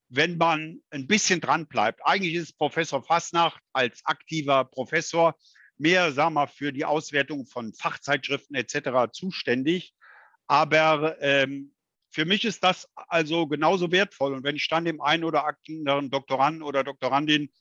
wenn 0.07 0.37
man 0.37 0.79
ein 0.89 1.05
bisschen 1.05 1.41
dran 1.41 1.67
bleibt. 1.67 1.99
Eigentlich 2.05 2.35
ist 2.35 2.57
Professor 2.57 3.03
Fassnacht 3.03 3.61
als 3.73 3.99
aktiver 4.05 4.63
Professor 4.63 5.35
mehr, 5.77 6.13
sagen 6.13 6.35
wir, 6.35 6.47
für 6.47 6.71
die 6.71 6.85
Auswertung 6.85 7.45
von 7.45 7.73
Fachzeitschriften 7.73 8.55
etc. 8.55 9.11
zuständig. 9.11 9.93
Aber 10.47 11.21
ähm, 11.21 11.73
für 12.09 12.23
mich 12.23 12.45
ist 12.45 12.63
das 12.63 12.87
also 12.95 13.47
genauso 13.47 13.91
wertvoll. 13.91 14.33
Und 14.33 14.45
wenn 14.45 14.55
ich 14.55 14.69
dann 14.69 14.85
dem 14.85 15.01
einen 15.01 15.25
oder 15.25 15.43
anderen 15.45 16.09
Doktoranden 16.09 16.63
oder 16.63 16.85
Doktorandin 16.85 17.51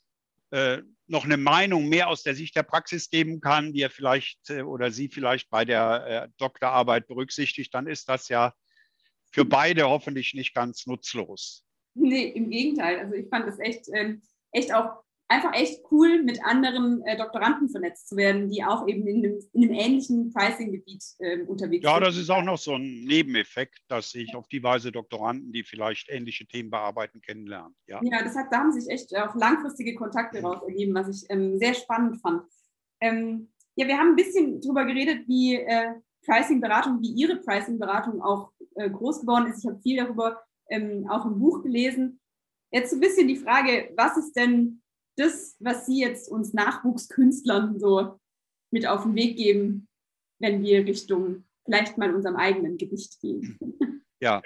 äh, 0.51 0.79
noch 1.07 1.25
eine 1.25 1.37
Meinung 1.37 1.89
mehr 1.89 2.09
aus 2.09 2.23
der 2.23 2.35
Sicht 2.35 2.57
der 2.57 2.63
Praxis 2.63 3.11
geben 3.11 3.41
kann, 3.41 3.73
die 3.73 3.83
er 3.83 3.91
vielleicht 3.91 4.51
äh, 4.51 4.63
oder 4.63 4.91
sie 4.91 5.09
vielleicht 5.09 5.51
bei 5.51 5.65
der 5.65 6.07
äh, 6.07 6.29
Doktorarbeit 6.39 7.07
berücksichtigt, 7.07 7.73
dann 7.75 7.87
ist 7.87 8.09
das 8.09 8.29
ja 8.29 8.55
für 9.31 9.45
beide 9.45 9.89
hoffentlich 9.89 10.35
nicht 10.35 10.55
ganz 10.55 10.87
nutzlos. 10.87 11.65
Nee, 11.95 12.29
im 12.29 12.51
Gegenteil. 12.51 13.01
Also 13.01 13.15
ich 13.15 13.29
fand 13.29 13.47
das 13.47 13.59
echt, 13.59 13.87
ähm, 13.93 14.23
echt 14.53 14.73
auch 14.73 15.03
einfach 15.29 15.53
echt 15.55 15.83
cool, 15.91 16.23
mit 16.23 16.43
anderen 16.45 17.03
äh, 17.03 17.17
Doktoranden 17.17 17.69
vernetzt 17.69 18.09
zu 18.09 18.17
werden, 18.17 18.49
die 18.49 18.65
auch 18.65 18.89
eben 18.89 19.07
in 19.07 19.25
einem, 19.25 19.39
in 19.53 19.65
einem 19.65 19.73
ähnlichen 19.75 20.33
Pricing-Gebiet 20.33 21.05
äh, 21.19 21.43
unterwegs 21.43 21.85
ja, 21.85 21.95
sind. 21.95 22.01
Ja, 22.01 22.07
das 22.07 22.17
ist 22.17 22.31
auch 22.31 22.43
noch 22.43 22.59
so 22.59 22.75
ein 22.75 23.05
Nebeneffekt, 23.05 23.79
dass 23.89 24.15
ich 24.15 24.35
auf 24.35 24.49
die 24.49 24.63
Weise 24.63 24.91
Doktoranden, 24.91 25.53
die 25.53 25.63
vielleicht 25.63 26.09
ähnliche 26.09 26.47
Themen 26.47 26.71
bearbeiten, 26.71 27.21
kennenlernen. 27.21 27.77
Ja, 27.87 28.01
ja 28.03 28.23
das 28.23 28.35
hat, 28.35 28.47
da 28.51 28.59
haben 28.59 28.73
sich 28.73 28.91
echt 28.91 29.15
auch 29.17 29.35
langfristige 29.35 29.95
Kontakte 29.95 30.41
raus 30.41 30.63
ergeben, 30.67 30.95
was 30.95 31.09
ich 31.09 31.31
ähm, 31.31 31.59
sehr 31.59 31.75
spannend 31.75 32.21
fand. 32.23 32.43
Ähm, 33.01 33.53
ja, 33.77 33.87
wir 33.87 33.99
haben 33.99 34.11
ein 34.11 34.17
bisschen 34.17 34.61
darüber 34.61 34.87
geredet, 34.87 35.29
wie 35.29 35.57
äh, 35.57 35.93
Pricing-Beratung, 36.27 37.01
wie 37.03 37.13
Ihre 37.13 37.37
Pricing-Beratung 37.37 38.23
auch 38.23 38.51
äh, 38.77 38.91
groß 38.91 39.21
geworden 39.21 39.51
ist. 39.51 39.63
Ich 39.63 39.71
habe 39.71 39.81
viel 39.81 39.99
darüber 39.99 40.43
ähm, 40.71 41.07
auch 41.09 41.27
im 41.27 41.39
Buch 41.39 41.63
gelesen. 41.63 42.21
Jetzt 42.71 42.91
so 42.91 42.97
ein 42.97 43.01
bisschen 43.01 43.29
die 43.29 43.37
Frage, 43.37 43.93
was 43.97 44.17
ist 44.17 44.33
denn 44.35 44.83
das, 45.19 45.57
was 45.59 45.87
Sie 45.87 46.01
jetzt 46.01 46.29
uns 46.29 46.53
Nachwuchskünstlern 46.53 47.79
so 47.79 48.19
mit 48.71 48.87
auf 48.87 49.03
den 49.03 49.15
Weg 49.15 49.37
geben, 49.37 49.89
wenn 50.39 50.63
wir 50.63 50.85
Richtung 50.87 51.45
vielleicht 51.65 51.99
mal 51.99 52.15
unserem 52.15 52.37
eigenen 52.37 52.79
Gewicht 52.79 53.21
gehen? 53.21 53.59
Ja, 54.21 54.43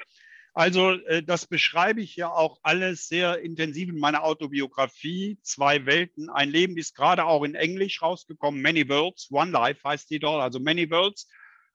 also 0.52 0.90
äh, 0.90 1.22
das 1.22 1.46
beschreibe 1.46 2.02
ich 2.02 2.14
ja 2.16 2.30
auch 2.30 2.60
alles 2.62 3.08
sehr 3.08 3.40
intensiv 3.40 3.88
in 3.88 3.98
meiner 3.98 4.22
Autobiografie. 4.22 5.38
Zwei 5.40 5.86
Welten, 5.86 6.28
ein 6.28 6.50
Leben 6.50 6.76
ist 6.76 6.94
gerade 6.94 7.24
auch 7.24 7.42
in 7.42 7.54
Englisch 7.54 8.02
rausgekommen. 8.02 8.60
Many 8.60 8.86
Worlds, 8.90 9.30
One 9.30 9.50
Life 9.50 9.82
heißt 9.82 10.10
die 10.10 10.18
dort, 10.18 10.42
also 10.42 10.60
Many 10.60 10.90
Worlds. 10.90 11.26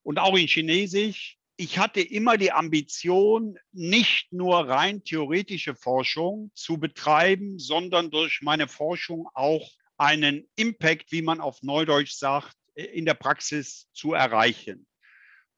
Und 0.04 0.20
auch 0.20 0.38
in 0.38 0.46
Chinesisch 0.46 1.40
ich 1.58 1.80
hatte 1.80 2.02
immer 2.02 2.38
die 2.38 2.52
Ambition, 2.52 3.58
nicht 3.72 4.32
nur 4.32 4.70
rein 4.70 5.04
theoretische 5.04 5.76
Forschung 5.76 6.52
zu 6.54 6.78
betreiben, 6.78 7.58
sondern 7.58 8.12
durch 8.12 8.42
meine 8.44 8.68
Forschung 8.68 9.28
auch 9.34 9.68
einen 9.98 10.48
Impact, 10.56 11.12
wie 11.12 11.24
man 11.24 11.42
auf 11.42 11.64
Neudeutsch 11.64 12.14
sagt, 12.14 12.56
in 12.76 13.06
der 13.06 13.16
Praxis 13.16 13.90
zu 13.92 14.14
erreichen. 14.14 14.86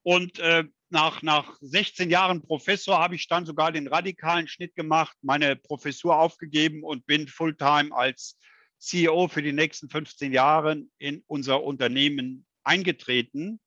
Und 0.02 0.40
äh, 0.40 0.64
nach, 0.90 1.22
nach 1.22 1.58
16 1.60 2.10
Jahren 2.10 2.42
Professor 2.42 2.98
habe 2.98 3.16
ich 3.16 3.28
dann 3.28 3.46
sogar 3.46 3.74
den 3.74 3.88
radikalen 3.88 4.48
Schnitt 4.48 4.76
gemacht, 4.76 5.18
meine 5.22 5.58
Professur 5.58 6.18
aufgegeben 6.18 6.84
und 6.84 7.06
bin 7.06 7.28
Fulltime 7.28 7.94
als 7.94 8.38
CEO 8.80 9.28
für 9.28 9.44
die 9.44 9.52
nächsten 9.52 9.90
15 9.90 10.32
Jahre 10.32 10.82
in 10.98 11.24
unser 11.28 11.62
Unternehmen 11.62 12.46
eingetreten. 12.64 13.60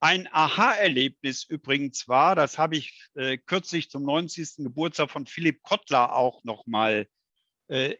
Ein 0.00 0.28
Aha-Erlebnis 0.30 1.44
übrigens 1.44 2.06
war, 2.06 2.34
das 2.34 2.58
habe 2.58 2.76
ich 2.76 3.06
äh, 3.14 3.38
kürzlich 3.38 3.90
zum 3.90 4.02
90. 4.02 4.56
Geburtstag 4.58 5.10
von 5.10 5.26
Philipp 5.26 5.62
Kottler 5.62 6.14
auch 6.14 6.44
nochmal 6.44 7.08
äh, 7.68 7.96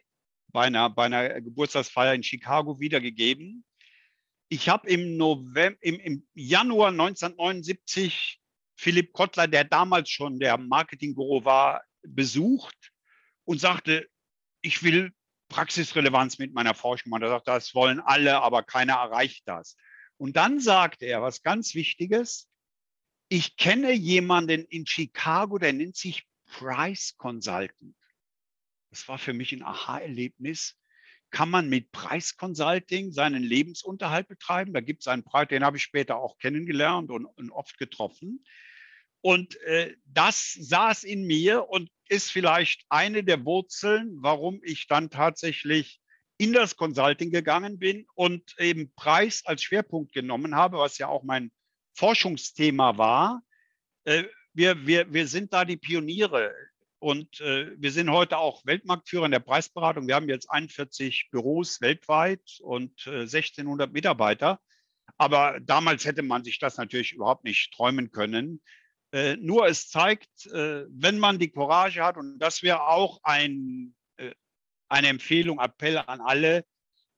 bei, 0.49 0.65
einer, 0.65 0.89
bei 0.91 1.05
einer 1.05 1.41
Geburtstagsfeier 1.41 2.13
in 2.13 2.23
Chicago 2.23 2.79
wiedergegeben. 2.79 3.65
Ich 4.49 4.69
habe 4.69 4.87
im, 4.89 5.19
im, 5.81 5.99
im 5.99 6.27
Januar 6.33 6.89
1979 6.89 8.39
Philipp 8.75 9.11
Kottler, 9.11 9.47
der 9.47 9.63
damals 9.63 10.09
schon 10.09 10.39
der 10.39 10.57
Marketingguru 10.57 11.43
war, 11.43 11.83
besucht 12.03 12.91
und 13.43 13.59
sagte, 13.59 14.07
ich 14.61 14.83
will 14.83 15.11
Praxisrelevanz 15.49 16.37
mit 16.37 16.53
meiner 16.53 16.75
Forschung 16.75 17.09
machen. 17.09 17.23
Er 17.23 17.29
sagt, 17.29 17.47
das 17.47 17.73
wollen 17.73 17.99
alle, 17.99 18.41
aber 18.41 18.63
keiner 18.63 18.93
erreicht 18.93 19.47
das. 19.47 19.75
Und 20.17 20.35
dann 20.35 20.59
sagt 20.59 21.03
er 21.03 21.21
was 21.21 21.43
ganz 21.43 21.75
Wichtiges. 21.75 22.49
Ich 23.29 23.57
kenne 23.57 23.91
jemanden 23.91 24.65
in 24.65 24.85
Chicago, 24.85 25.57
der 25.57 25.73
nennt 25.73 25.95
sich 25.95 26.25
Price 26.45 27.15
Consultant. 27.17 27.95
Das 28.89 29.07
war 29.07 29.17
für 29.17 29.33
mich 29.33 29.51
ein 29.53 29.63
Aha-Erlebnis. 29.63 30.75
Kann 31.29 31.49
man 31.49 31.67
mit 31.67 31.91
Price 31.91 32.37
Consulting 32.37 33.11
seinen 33.11 33.43
Lebensunterhalt 33.43 34.27
betreiben? 34.29 34.73
Da 34.73 34.79
gibt 34.79 35.01
es 35.01 35.07
einen 35.07 35.23
Preis, 35.23 35.49
den 35.49 35.63
habe 35.63 35.77
ich 35.77 35.83
später 35.83 36.17
auch 36.17 36.37
kennengelernt 36.37 37.11
und, 37.11 37.25
und 37.25 37.51
oft 37.51 37.77
getroffen. 37.77 38.45
Und 39.21 39.59
äh, 39.61 39.95
das 40.05 40.53
saß 40.53 41.03
in 41.03 41.25
mir 41.25 41.67
und 41.69 41.91
ist 42.07 42.31
vielleicht 42.31 42.85
eine 42.87 43.23
der 43.25 43.43
Wurzeln, 43.43 44.15
warum 44.21 44.61
ich 44.63 44.87
dann 44.87 45.09
tatsächlich 45.09 45.99
in 46.37 46.53
das 46.53 46.75
Consulting 46.75 47.31
gegangen 47.31 47.79
bin 47.79 48.05
und 48.13 48.55
eben 48.59 48.93
Preis 48.95 49.43
als 49.45 49.63
Schwerpunkt 49.63 50.13
genommen 50.13 50.55
habe, 50.55 50.77
was 50.77 50.97
ja 50.97 51.07
auch 51.07 51.23
mein 51.23 51.51
Forschungsthema 51.95 52.97
war. 52.97 53.41
Äh, 54.03 54.25
wir, 54.53 54.85
wir, 54.85 55.11
wir 55.11 55.27
sind 55.27 55.51
da 55.53 55.65
die 55.65 55.77
Pioniere 55.77 56.53
und 56.99 57.41
äh, 57.41 57.71
wir 57.77 57.91
sind 57.91 58.11
heute 58.11 58.37
auch 58.37 58.65
Weltmarktführer 58.65 59.25
in 59.25 59.31
der 59.31 59.39
Preisberatung. 59.39 60.07
Wir 60.07 60.15
haben 60.15 60.29
jetzt 60.29 60.49
41 60.49 61.29
Büros 61.31 61.81
weltweit 61.81 62.59
und 62.61 63.07
1600 63.07 63.89
äh, 63.89 63.93
Mitarbeiter. 63.93 64.59
Aber 65.17 65.59
damals 65.59 66.05
hätte 66.05 66.21
man 66.21 66.43
sich 66.43 66.59
das 66.59 66.77
natürlich 66.77 67.13
überhaupt 67.13 67.43
nicht 67.43 67.73
träumen 67.73 68.11
können. 68.11 68.61
nur 69.39 69.65
es 69.65 69.89
zeigt, 69.89 70.29
wenn 70.51 71.17
man 71.17 71.39
die 71.39 71.49
Courage 71.49 72.03
hat, 72.03 72.17
und 72.17 72.37
das 72.39 72.61
wäre 72.61 72.85
auch 72.85 73.21
ein 73.23 73.95
eine 74.89 75.07
Empfehlung, 75.07 75.59
Appell 75.59 75.97
an 75.97 76.21
alle, 76.21 76.65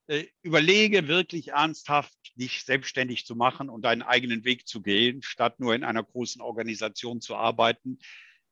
äh, 0.08 0.26
überlege 0.42 1.08
wirklich 1.08 1.50
ernsthaft, 1.50 2.18
dich 2.36 2.64
selbstständig 2.64 3.26
zu 3.26 3.36
machen 3.36 3.70
und 3.70 3.84
deinen 3.84 4.02
eigenen 4.02 4.44
Weg 4.44 4.68
zu 4.68 4.82
gehen, 4.82 5.22
statt 5.22 5.60
nur 5.60 5.76
in 5.76 5.84
einer 5.84 6.04
großen 6.04 6.42
Organisation 6.42 7.22
zu 7.22 7.36
arbeiten. 7.36 8.00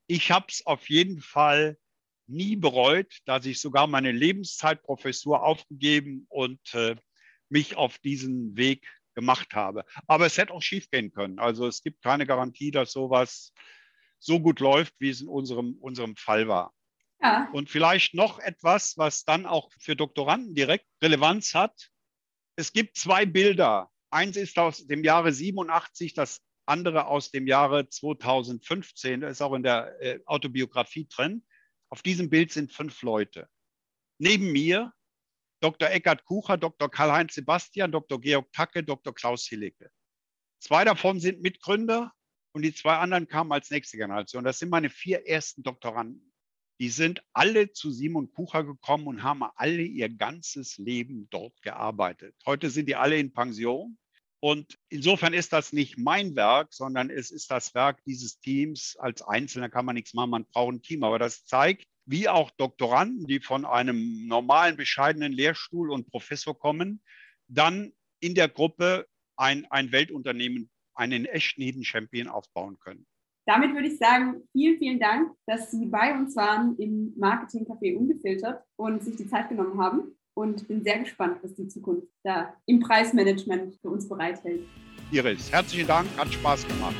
Ich 0.07 0.31
habe 0.31 0.45
es 0.49 0.65
auf 0.65 0.89
jeden 0.89 1.19
Fall 1.19 1.77
nie 2.27 2.55
bereut, 2.55 3.19
dass 3.25 3.45
ich 3.45 3.59
sogar 3.59 3.87
meine 3.87 4.11
Lebenszeitprofessur 4.11 5.43
aufgegeben 5.43 6.25
und 6.29 6.73
äh, 6.73 6.95
mich 7.49 7.75
auf 7.75 7.97
diesen 7.99 8.55
Weg 8.57 8.87
gemacht 9.15 9.53
habe. 9.55 9.83
Aber 10.05 10.27
es 10.27 10.37
hätte 10.37 10.53
auch 10.53 10.61
schiefgehen 10.61 11.11
können. 11.11 11.39
Also 11.39 11.65
es 11.65 11.81
gibt 11.81 12.03
keine 12.03 12.27
Garantie, 12.27 12.69
dass 12.69 12.91
sowas 12.91 13.53
so 14.19 14.39
gut 14.39 14.59
läuft, 14.59 14.93
wie 14.99 15.09
es 15.09 15.21
in 15.21 15.27
unserem, 15.27 15.77
unserem 15.79 16.15
Fall 16.15 16.47
war. 16.47 16.73
Ja. 17.21 17.49
Und 17.51 17.69
vielleicht 17.69 18.13
noch 18.13 18.39
etwas, 18.39 18.97
was 18.97 19.25
dann 19.25 19.45
auch 19.45 19.71
für 19.79 19.95
Doktoranden 19.95 20.53
direkt 20.53 20.85
Relevanz 21.01 21.53
hat. 21.55 21.89
Es 22.55 22.73
gibt 22.73 22.97
zwei 22.97 23.25
Bilder. 23.25 23.91
Eins 24.09 24.37
ist 24.37 24.57
aus 24.59 24.85
dem 24.85 25.03
Jahre 25.03 25.33
87, 25.33 26.13
das 26.13 26.41
andere 26.65 27.07
aus 27.07 27.31
dem 27.31 27.47
Jahre 27.47 27.89
2015. 27.89 29.21
Das 29.21 29.31
ist 29.31 29.41
auch 29.41 29.53
in 29.53 29.63
der 29.63 29.99
äh, 30.01 30.19
Autobiografie 30.25 31.07
drin. 31.07 31.45
Auf 31.89 32.01
diesem 32.01 32.29
Bild 32.29 32.51
sind 32.51 32.71
fünf 32.71 33.01
Leute. 33.01 33.49
Neben 34.19 34.51
mir 34.51 34.93
Dr. 35.61 35.89
Eckhard 35.89 36.25
Kucher, 36.25 36.57
Dr. 36.57 36.89
Karl-Heinz 36.89 37.35
Sebastian, 37.35 37.91
Dr. 37.91 38.19
Georg 38.19 38.51
Tacke, 38.51 38.83
Dr. 38.83 39.13
Klaus 39.13 39.45
Hillecke. 39.45 39.89
Zwei 40.59 40.83
davon 40.83 41.19
sind 41.19 41.41
Mitgründer 41.41 42.13
und 42.53 42.61
die 42.63 42.73
zwei 42.73 42.97
anderen 42.97 43.27
kamen 43.27 43.51
als 43.51 43.69
nächste 43.71 43.97
Generation. 43.97 44.43
Das 44.43 44.59
sind 44.59 44.69
meine 44.69 44.89
vier 44.89 45.27
ersten 45.27 45.63
Doktoranden. 45.63 46.33
Die 46.79 46.89
sind 46.89 47.23
alle 47.33 47.71
zu 47.71 47.91
Simon 47.91 48.31
Kucher 48.31 48.63
gekommen 48.63 49.07
und 49.07 49.23
haben 49.23 49.43
alle 49.55 49.81
ihr 49.81 50.09
ganzes 50.09 50.77
Leben 50.77 51.27
dort 51.31 51.59
gearbeitet. 51.63 52.35
Heute 52.45 52.69
sind 52.69 52.87
die 52.87 52.95
alle 52.95 53.17
in 53.17 53.33
Pension. 53.33 53.97
Und 54.39 54.77
insofern 54.89 55.33
ist 55.33 55.51
das 55.51 55.73
nicht 55.73 55.97
mein 55.97 56.35
Werk, 56.35 56.71
sondern 56.71 57.09
es 57.09 57.31
ist 57.31 57.49
das 57.49 57.73
Werk 57.73 58.03
dieses 58.05 58.39
Teams. 58.39 58.95
Als 58.99 59.23
Einzelner 59.23 59.69
kann 59.69 59.85
man 59.85 59.95
nichts 59.95 60.13
machen, 60.13 60.29
man 60.29 60.45
braucht 60.45 60.73
ein 60.73 60.81
Team. 60.83 61.03
Aber 61.03 61.17
das 61.17 61.45
zeigt, 61.45 61.87
wie 62.05 62.29
auch 62.29 62.51
Doktoranden, 62.51 63.25
die 63.25 63.39
von 63.39 63.65
einem 63.65 64.27
normalen, 64.27 64.77
bescheidenen 64.77 65.33
Lehrstuhl 65.33 65.89
und 65.89 66.11
Professor 66.11 66.57
kommen, 66.57 67.01
dann 67.47 67.91
in 68.19 68.35
der 68.35 68.47
Gruppe 68.47 69.07
ein, 69.35 69.65
ein 69.71 69.91
Weltunternehmen 69.91 70.69
einen 70.93 71.25
echten 71.25 71.63
Hidden 71.63 71.83
Champion 71.83 72.27
aufbauen 72.27 72.79
können. 72.79 73.07
Damit 73.47 73.73
würde 73.73 73.87
ich 73.87 73.97
sagen, 73.97 74.43
vielen, 74.51 74.77
vielen 74.77 74.99
Dank, 74.99 75.31
dass 75.45 75.71
Sie 75.71 75.85
bei 75.85 76.13
uns 76.13 76.35
waren 76.35 76.75
im 76.77 77.13
Marketing 77.17 77.65
Café 77.65 77.95
Ungefiltert 77.97 78.61
und 78.75 79.01
sich 79.01 79.15
die 79.15 79.25
Zeit 79.25 79.47
genommen 79.47 79.81
haben. 79.81 80.17
Und 80.33 80.67
bin 80.67 80.83
sehr 80.83 80.99
gespannt, 80.99 81.39
was 81.41 81.55
die 81.55 81.67
Zukunft 81.67 82.07
da 82.23 82.53
im 82.67 82.79
Preismanagement 82.79 83.73
für 83.81 83.89
uns 83.89 84.07
bereithält. 84.07 84.61
Iris, 85.11 85.51
herzlichen 85.51 85.87
Dank, 85.87 86.07
hat 86.15 86.31
Spaß 86.31 86.67
gemacht. 86.67 86.95